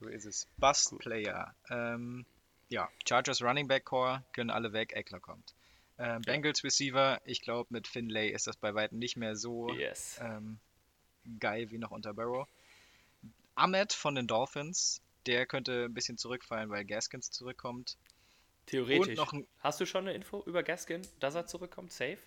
[0.00, 0.46] So ist es.
[0.58, 1.54] Bust Player.
[1.70, 2.26] Ähm,
[2.68, 5.54] ja, Chargers Running Back Core können alle weg, Eckler kommt.
[5.96, 10.20] Ähm, Bengals Receiver, ich glaube, mit Finlay ist das bei weitem nicht mehr so yes.
[10.22, 10.58] ähm,
[11.40, 12.46] geil wie noch unter Barrow.
[13.54, 17.96] Ahmed von den Dolphins, der könnte ein bisschen zurückfallen, weil Gaskins zurückkommt.
[18.66, 19.18] Theoretisch.
[19.58, 21.92] Hast du schon eine Info über Gaskin, dass er zurückkommt?
[21.92, 22.18] Safe?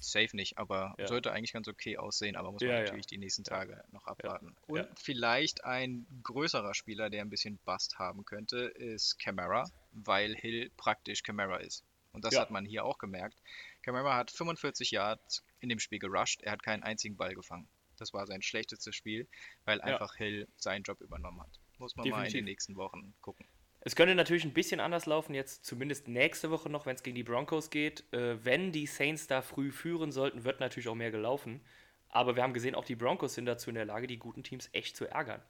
[0.00, 1.08] Safe nicht, aber ja.
[1.08, 3.10] sollte eigentlich ganz okay aussehen, aber muss man ja, natürlich ja.
[3.10, 4.54] die nächsten Tage noch abwarten.
[4.68, 10.70] Und vielleicht ein größerer Spieler, der ein bisschen Bust haben könnte, ist Camara, weil Hill
[10.76, 11.84] praktisch Camara ist.
[12.12, 13.40] Und das hat man hier auch gemerkt.
[13.82, 17.68] Camara hat 45 Yards in dem Spiel gerusht, er hat keinen einzigen Ball gefangen.
[17.96, 19.28] Das war sein schlechtestes Spiel,
[19.64, 21.60] weil einfach Hill seinen Job übernommen hat.
[21.78, 22.12] Muss man Definitiv.
[22.12, 23.46] mal in den nächsten Wochen gucken.
[23.82, 27.14] Es könnte natürlich ein bisschen anders laufen, jetzt zumindest nächste Woche noch, wenn es gegen
[27.14, 28.04] die Broncos geht.
[28.12, 31.60] Äh, wenn die Saints da früh führen sollten, wird natürlich auch mehr gelaufen.
[32.08, 34.68] Aber wir haben gesehen, auch die Broncos sind dazu in der Lage, die guten Teams
[34.72, 35.40] echt zu ärgern.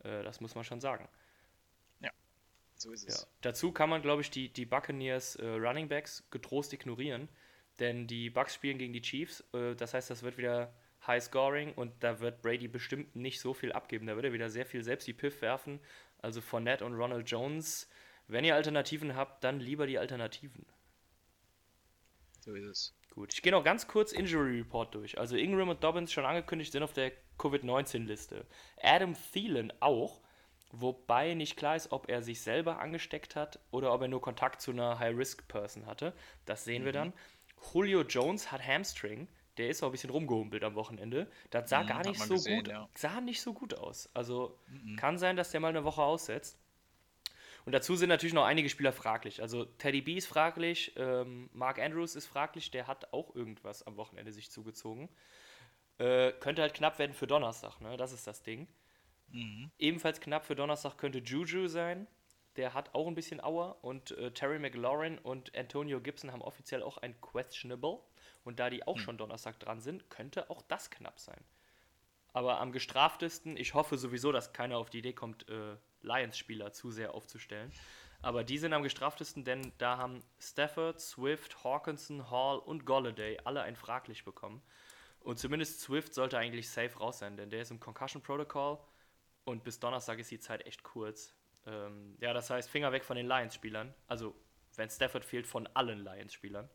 [0.00, 1.08] Äh, das muss man schon sagen.
[2.00, 2.10] Ja,
[2.74, 3.22] so ist es.
[3.22, 3.26] Ja.
[3.40, 7.28] Dazu kann man, glaube ich, die, die Buccaneers äh, Running Backs getrost ignorieren.
[7.80, 9.44] Denn die Bucks spielen gegen die Chiefs.
[9.52, 10.74] Äh, das heißt, das wird wieder
[11.06, 14.06] High Scoring und da wird Brady bestimmt nicht so viel abgeben.
[14.06, 15.80] Da wird er wieder sehr viel selbst die Piff werfen
[16.20, 17.88] also Fournette und Ronald Jones.
[18.26, 20.66] Wenn ihr Alternativen habt, dann lieber die Alternativen.
[22.40, 22.94] So ist es.
[23.14, 25.18] Gut, ich gehe noch ganz kurz Injury Report durch.
[25.18, 28.46] Also Ingram und Dobbins schon angekündigt sind auf der Covid-19-Liste.
[28.80, 30.20] Adam Thielen auch,
[30.70, 34.60] wobei nicht klar ist, ob er sich selber angesteckt hat oder ob er nur Kontakt
[34.60, 36.12] zu einer High-Risk-Person hatte.
[36.44, 36.86] Das sehen mhm.
[36.86, 37.12] wir dann.
[37.72, 39.28] Julio Jones hat Hamstring.
[39.56, 41.30] Der ist auch ein bisschen rumgehumpelt am Wochenende.
[41.50, 42.88] Das sah mhm, gar nicht so gesehen, gut, ja.
[42.94, 44.08] sah nicht so gut aus.
[44.14, 44.96] Also mhm.
[44.96, 46.58] kann sein, dass der mal eine Woche aussetzt.
[47.64, 49.42] Und dazu sind natürlich noch einige Spieler fraglich.
[49.42, 53.96] Also Teddy B ist fraglich, ähm, Mark Andrews ist fraglich, der hat auch irgendwas am
[53.96, 55.08] Wochenende sich zugezogen.
[55.98, 57.96] Äh, könnte halt knapp werden für Donnerstag, ne?
[57.96, 58.68] Das ist das Ding.
[59.32, 59.70] Mhm.
[59.78, 62.06] Ebenfalls knapp für Donnerstag könnte Juju sein.
[62.58, 63.82] Der hat auch ein bisschen Auer.
[63.82, 68.00] Und äh, Terry McLaurin und Antonio Gibson haben offiziell auch ein Questionable.
[68.44, 69.02] Und da die auch hm.
[69.02, 71.42] schon Donnerstag dran sind, könnte auch das knapp sein.
[72.32, 76.90] Aber am gestraftesten, ich hoffe sowieso, dass keiner auf die Idee kommt, äh, Lions-Spieler zu
[76.90, 77.72] sehr aufzustellen.
[78.20, 83.62] Aber die sind am gestraftesten, denn da haben Stafford, Swift, Hawkinson, Hall und Golladay alle
[83.62, 84.62] ein fraglich bekommen.
[85.20, 88.78] Und zumindest Swift sollte eigentlich safe raus sein, denn der ist im Concussion Protocol
[89.44, 91.34] und bis Donnerstag ist die Zeit echt kurz.
[91.68, 93.94] Ähm, ja, das heißt, Finger weg von den Lions-Spielern.
[94.06, 94.34] Also,
[94.76, 96.68] wenn Stafford fehlt, von allen Lions-Spielern.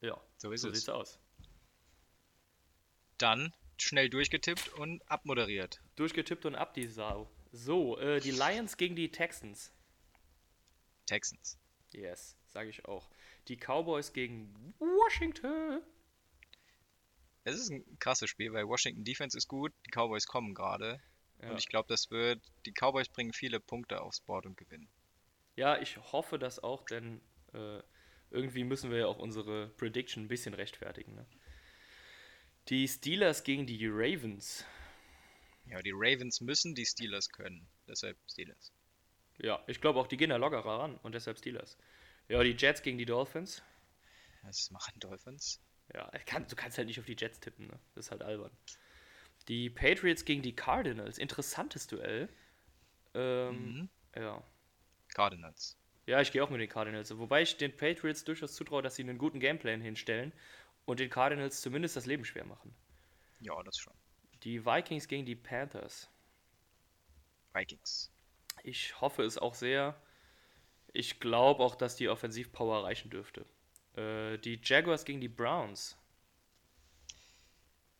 [0.00, 0.78] Ja, so, ist so es.
[0.78, 1.20] sieht's aus.
[3.18, 5.80] Dann schnell durchgetippt und abmoderiert.
[5.94, 7.30] Durchgetippt und ab die Sau.
[7.52, 9.72] So, äh, die Lions gegen die Texans.
[11.06, 11.58] Texans.
[11.92, 13.08] Yes, sage ich auch.
[13.48, 15.82] Die Cowboys gegen Washington.
[17.44, 21.00] Es ist ein krasses Spiel, weil Washington Defense ist gut, die Cowboys kommen gerade.
[21.42, 21.50] Ja.
[21.50, 22.40] Und ich glaube, das wird.
[22.66, 24.88] Die Cowboys bringen viele Punkte aufs Board und gewinnen.
[25.56, 27.20] Ja, ich hoffe das auch, denn
[27.52, 27.80] äh,
[28.30, 31.14] irgendwie müssen wir ja auch unsere Prediction ein bisschen rechtfertigen.
[31.14, 31.26] Ne?
[32.68, 34.64] Die Steelers gegen die Ravens.
[35.66, 37.68] Ja, die Ravens müssen die Steelers können.
[37.86, 38.72] Deshalb Steelers.
[39.38, 41.76] Ja, ich glaube auch, die gehen da lockerer ran und deshalb Steelers.
[42.28, 43.62] Ja, die Jets gegen die Dolphins.
[44.42, 45.60] Was machen Dolphins?
[45.92, 47.78] Ja, kann, du kannst halt nicht auf die Jets tippen, ne?
[47.94, 48.50] Das ist halt albern.
[49.48, 51.18] Die Patriots gegen die Cardinals.
[51.18, 52.28] Interessantes Duell.
[53.14, 53.88] Ähm, mhm.
[54.14, 54.42] Ja,
[55.14, 55.76] Cardinals.
[56.06, 57.16] Ja, ich gehe auch mit den Cardinals.
[57.16, 60.32] Wobei ich den Patriots durchaus zutraue, dass sie einen guten Gameplan hinstellen
[60.84, 62.74] und den Cardinals zumindest das Leben schwer machen.
[63.40, 63.94] Ja, das schon.
[64.42, 66.10] Die Vikings gegen die Panthers.
[67.52, 68.12] Vikings.
[68.64, 70.00] Ich hoffe es auch sehr.
[70.92, 73.46] Ich glaube auch, dass die Offensivpower reichen dürfte.
[73.96, 75.96] Äh, die Jaguars gegen die Browns.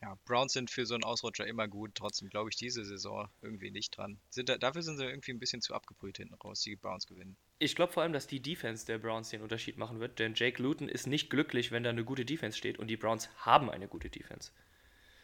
[0.02, 1.94] Ja, Browns sind für so einen Ausrutscher immer gut.
[1.94, 4.18] Trotzdem glaube ich diese Saison irgendwie nicht dran.
[4.30, 6.60] Sind da, dafür sind sie irgendwie ein bisschen zu abgebrüht hinten raus.
[6.62, 7.36] Die Browns gewinnen.
[7.60, 10.18] Ich glaube vor allem, dass die Defense der Browns den Unterschied machen wird.
[10.18, 12.80] Denn Jake Luton ist nicht glücklich, wenn da eine gute Defense steht.
[12.80, 14.50] Und die Browns haben eine gute Defense.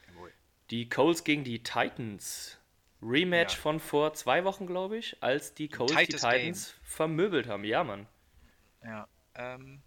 [0.06, 0.32] Jawohl.
[0.70, 2.58] Die Colts gegen die Titans.
[3.02, 3.60] Rematch ja.
[3.60, 6.82] von vor zwei Wochen, glaube ich, als die Colts die Titans Game.
[6.82, 7.64] vermöbelt haben.
[7.64, 8.06] Ja, Mann.
[8.82, 9.82] Ja, ähm,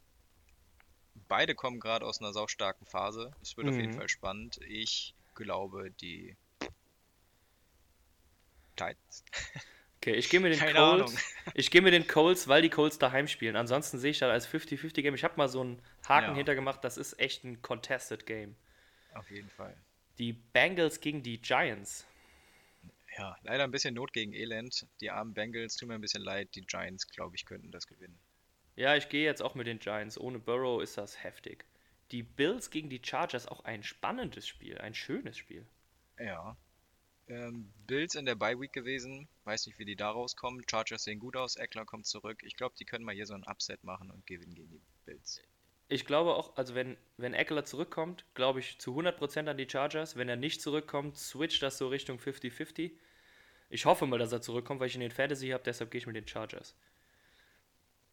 [1.31, 3.31] beide kommen gerade aus einer saustarken Phase.
[3.41, 3.73] Es wird mhm.
[3.73, 3.97] auf jeden mhm.
[3.97, 4.59] Fall spannend.
[4.67, 6.35] Ich glaube, die
[8.75, 9.23] Titans.
[10.03, 11.11] Okay, ich gehe mit den Keine Colts.
[11.11, 11.23] Ahnung.
[11.53, 13.55] Ich gehe mit den Colts, weil die Colts daheim spielen.
[13.55, 15.13] Ansonsten sehe ich das als 50-50 Game.
[15.13, 15.79] Ich habe mal so einen
[16.09, 16.37] Haken ja.
[16.37, 16.83] hintergemacht.
[16.83, 18.55] Das ist echt ein contested Game.
[19.13, 19.77] Auf jeden Fall.
[20.17, 22.07] Die Bengals gegen die Giants.
[23.15, 24.87] Ja, leider ein bisschen Not gegen Elend.
[25.01, 26.49] Die armen Bengals tun mir ein bisschen leid.
[26.55, 28.17] Die Giants, glaube ich, könnten das gewinnen.
[28.75, 30.17] Ja, ich gehe jetzt auch mit den Giants.
[30.17, 31.65] Ohne Burrow ist das heftig.
[32.11, 35.65] Die Bills gegen die Chargers auch ein spannendes Spiel, ein schönes Spiel.
[36.19, 36.57] Ja.
[37.27, 39.27] Ähm, Bills in der Bye Week gewesen.
[39.45, 40.63] Weiß nicht, wie die da rauskommen.
[40.69, 41.55] Chargers sehen gut aus.
[41.55, 42.41] Eckler kommt zurück.
[42.43, 45.41] Ich glaube, die können mal hier so ein Upset machen und gewinnen gegen die Bills.
[45.87, 50.15] Ich glaube auch, also wenn, wenn Eckler zurückkommt, glaube ich zu 100% an die Chargers.
[50.15, 52.91] Wenn er nicht zurückkommt, switcht das so Richtung 50-50.
[53.69, 55.99] Ich hoffe mal, dass er zurückkommt, weil ich ihn in den Fantasy habe, deshalb gehe
[55.99, 56.75] ich mit den Chargers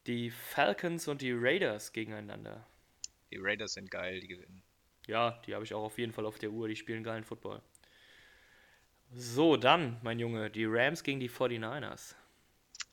[0.09, 2.67] die Falcons und die Raiders gegeneinander.
[3.31, 4.63] Die Raiders sind geil, die gewinnen.
[5.07, 7.63] Ja, die habe ich auch auf jeden Fall auf der Uhr, die spielen geilen Football.
[9.13, 12.15] So, dann, mein Junge, die Rams gegen die 49ers.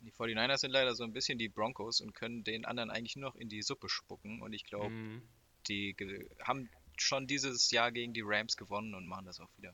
[0.01, 3.29] Die 49ers sind leider so ein bisschen die Broncos und können den anderen eigentlich nur
[3.29, 4.41] noch in die Suppe spucken.
[4.41, 5.21] Und ich glaube, mm.
[5.67, 5.95] die
[6.43, 9.73] haben schon dieses Jahr gegen die Rams gewonnen und machen das auch wieder.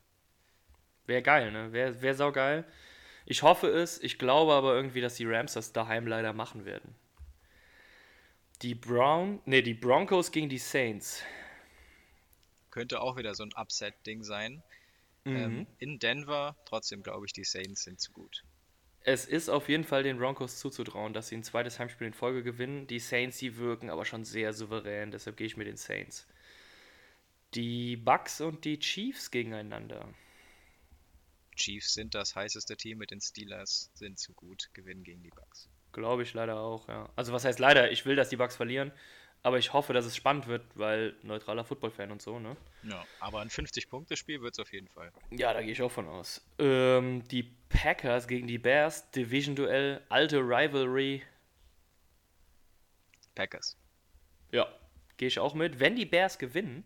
[1.06, 1.74] Wäre geil, ne?
[1.74, 2.66] Wäre wär saugeil.
[3.26, 4.02] Ich hoffe es.
[4.02, 6.96] Ich glaube aber irgendwie, dass die Rams das daheim leider machen werden.
[8.62, 11.24] Die Brown, nee, die Broncos gegen die Saints.
[12.70, 14.62] Könnte auch wieder so ein Upset-Ding sein.
[15.24, 15.36] Mhm.
[15.36, 18.44] Ähm, in Denver, trotzdem glaube ich, die Saints sind zu gut.
[19.04, 22.44] Es ist auf jeden Fall den Broncos zuzutrauen, dass sie ein zweites Heimspiel in Folge
[22.44, 22.86] gewinnen.
[22.86, 26.28] Die Saints, die wirken aber schon sehr souverän, deshalb gehe ich mit den Saints.
[27.56, 30.08] Die Bucks und die Chiefs gegeneinander.
[31.56, 35.68] Chiefs sind das heißeste Team mit den Steelers, sind zu gut, gewinnen gegen die Bucks.
[35.92, 37.10] Glaube ich leider auch, ja.
[37.16, 37.92] Also was heißt leider?
[37.92, 38.92] Ich will, dass die Bugs verlieren,
[39.44, 42.56] aber ich hoffe, dass es spannend wird, weil neutraler Football-Fan und so, ne?
[42.84, 45.12] Ja, aber ein 50-Punkte-Spiel wird es auf jeden Fall.
[45.32, 46.46] Ja, da gehe ich auch von aus.
[46.60, 51.24] Ähm, die Packers gegen die Bears, Division-Duell, alte Rivalry.
[53.36, 53.78] Packers.
[54.52, 54.68] Ja,
[55.18, 55.80] gehe ich auch mit.
[55.80, 56.84] Wenn die Bears gewinnen,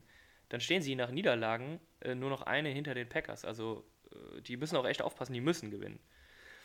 [0.49, 3.43] dann stehen sie nach Niederlagen äh, nur noch eine hinter den Packers.
[3.43, 5.99] Also äh, die müssen auch echt aufpassen, die müssen gewinnen.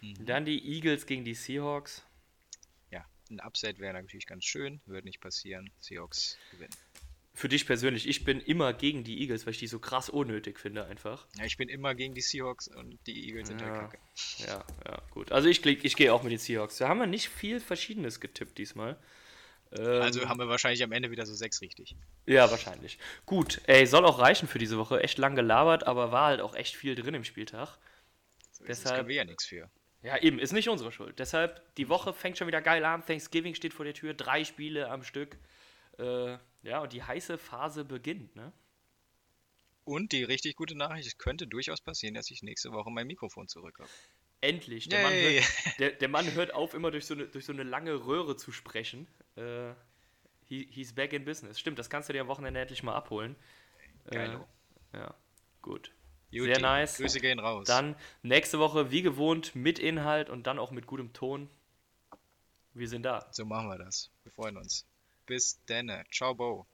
[0.01, 0.26] Mhm.
[0.26, 2.07] Dann die Eagles gegen die Seahawks
[3.31, 5.70] ein Upset wäre natürlich ganz schön, würde nicht passieren.
[5.81, 6.74] Seahawks gewinnen.
[7.33, 10.59] Für dich persönlich, ich bin immer gegen die Eagles, weil ich die so krass unnötig
[10.59, 11.26] finde einfach.
[11.39, 14.03] Ja, ich bin immer gegen die Seahawks und die Eagles sind halt ja, halt kacke.
[14.39, 15.33] Ja, ja, gut.
[15.33, 16.78] Also ich, ich gehe auch mit den Seahawks.
[16.78, 18.99] Da haben wir nicht viel Verschiedenes getippt diesmal.
[19.72, 21.95] Ähm, also haben wir wahrscheinlich am Ende wieder so sechs richtig.
[22.26, 22.99] Ja, wahrscheinlich.
[23.26, 25.03] Gut, ey, soll auch reichen für diese Woche.
[25.03, 27.78] Echt lang gelabert, aber war halt auch echt viel drin im Spieltag.
[28.53, 29.70] So Deshalb können wir ja nichts für.
[30.03, 31.18] Ja, eben, ist nicht unsere Schuld.
[31.18, 33.05] Deshalb, die Woche fängt schon wieder geil an.
[33.05, 35.36] Thanksgiving steht vor der Tür, drei Spiele am Stück.
[35.98, 38.53] Äh, ja, und die heiße Phase beginnt, ne?
[39.84, 43.48] Und die richtig gute Nachricht, es könnte durchaus passieren, dass ich nächste Woche mein Mikrofon
[43.48, 43.90] zurück habe.
[44.40, 44.88] Endlich.
[44.88, 47.62] Der Mann, hört, der, der Mann, hört, auf, immer durch so eine, durch so eine
[47.62, 49.07] lange Röhre zu sprechen.
[49.36, 49.72] Äh,
[50.44, 51.59] he, he's back in business.
[51.61, 53.36] Stimmt, das kannst du dir am Wochenende endlich mal abholen.
[54.11, 54.40] Geil.
[54.92, 55.14] Äh, ja,
[55.61, 55.92] gut.
[56.31, 56.97] Juti, Sehr nice.
[56.97, 57.66] Grüße gehen raus.
[57.66, 61.51] Dann nächste Woche wie gewohnt mit Inhalt und dann auch mit gutem Ton.
[62.72, 63.26] Wir sind da.
[63.33, 64.11] So machen wir das.
[64.22, 64.87] Wir freuen uns.
[65.26, 65.91] Bis dann.
[66.11, 66.66] Ciao, Bo.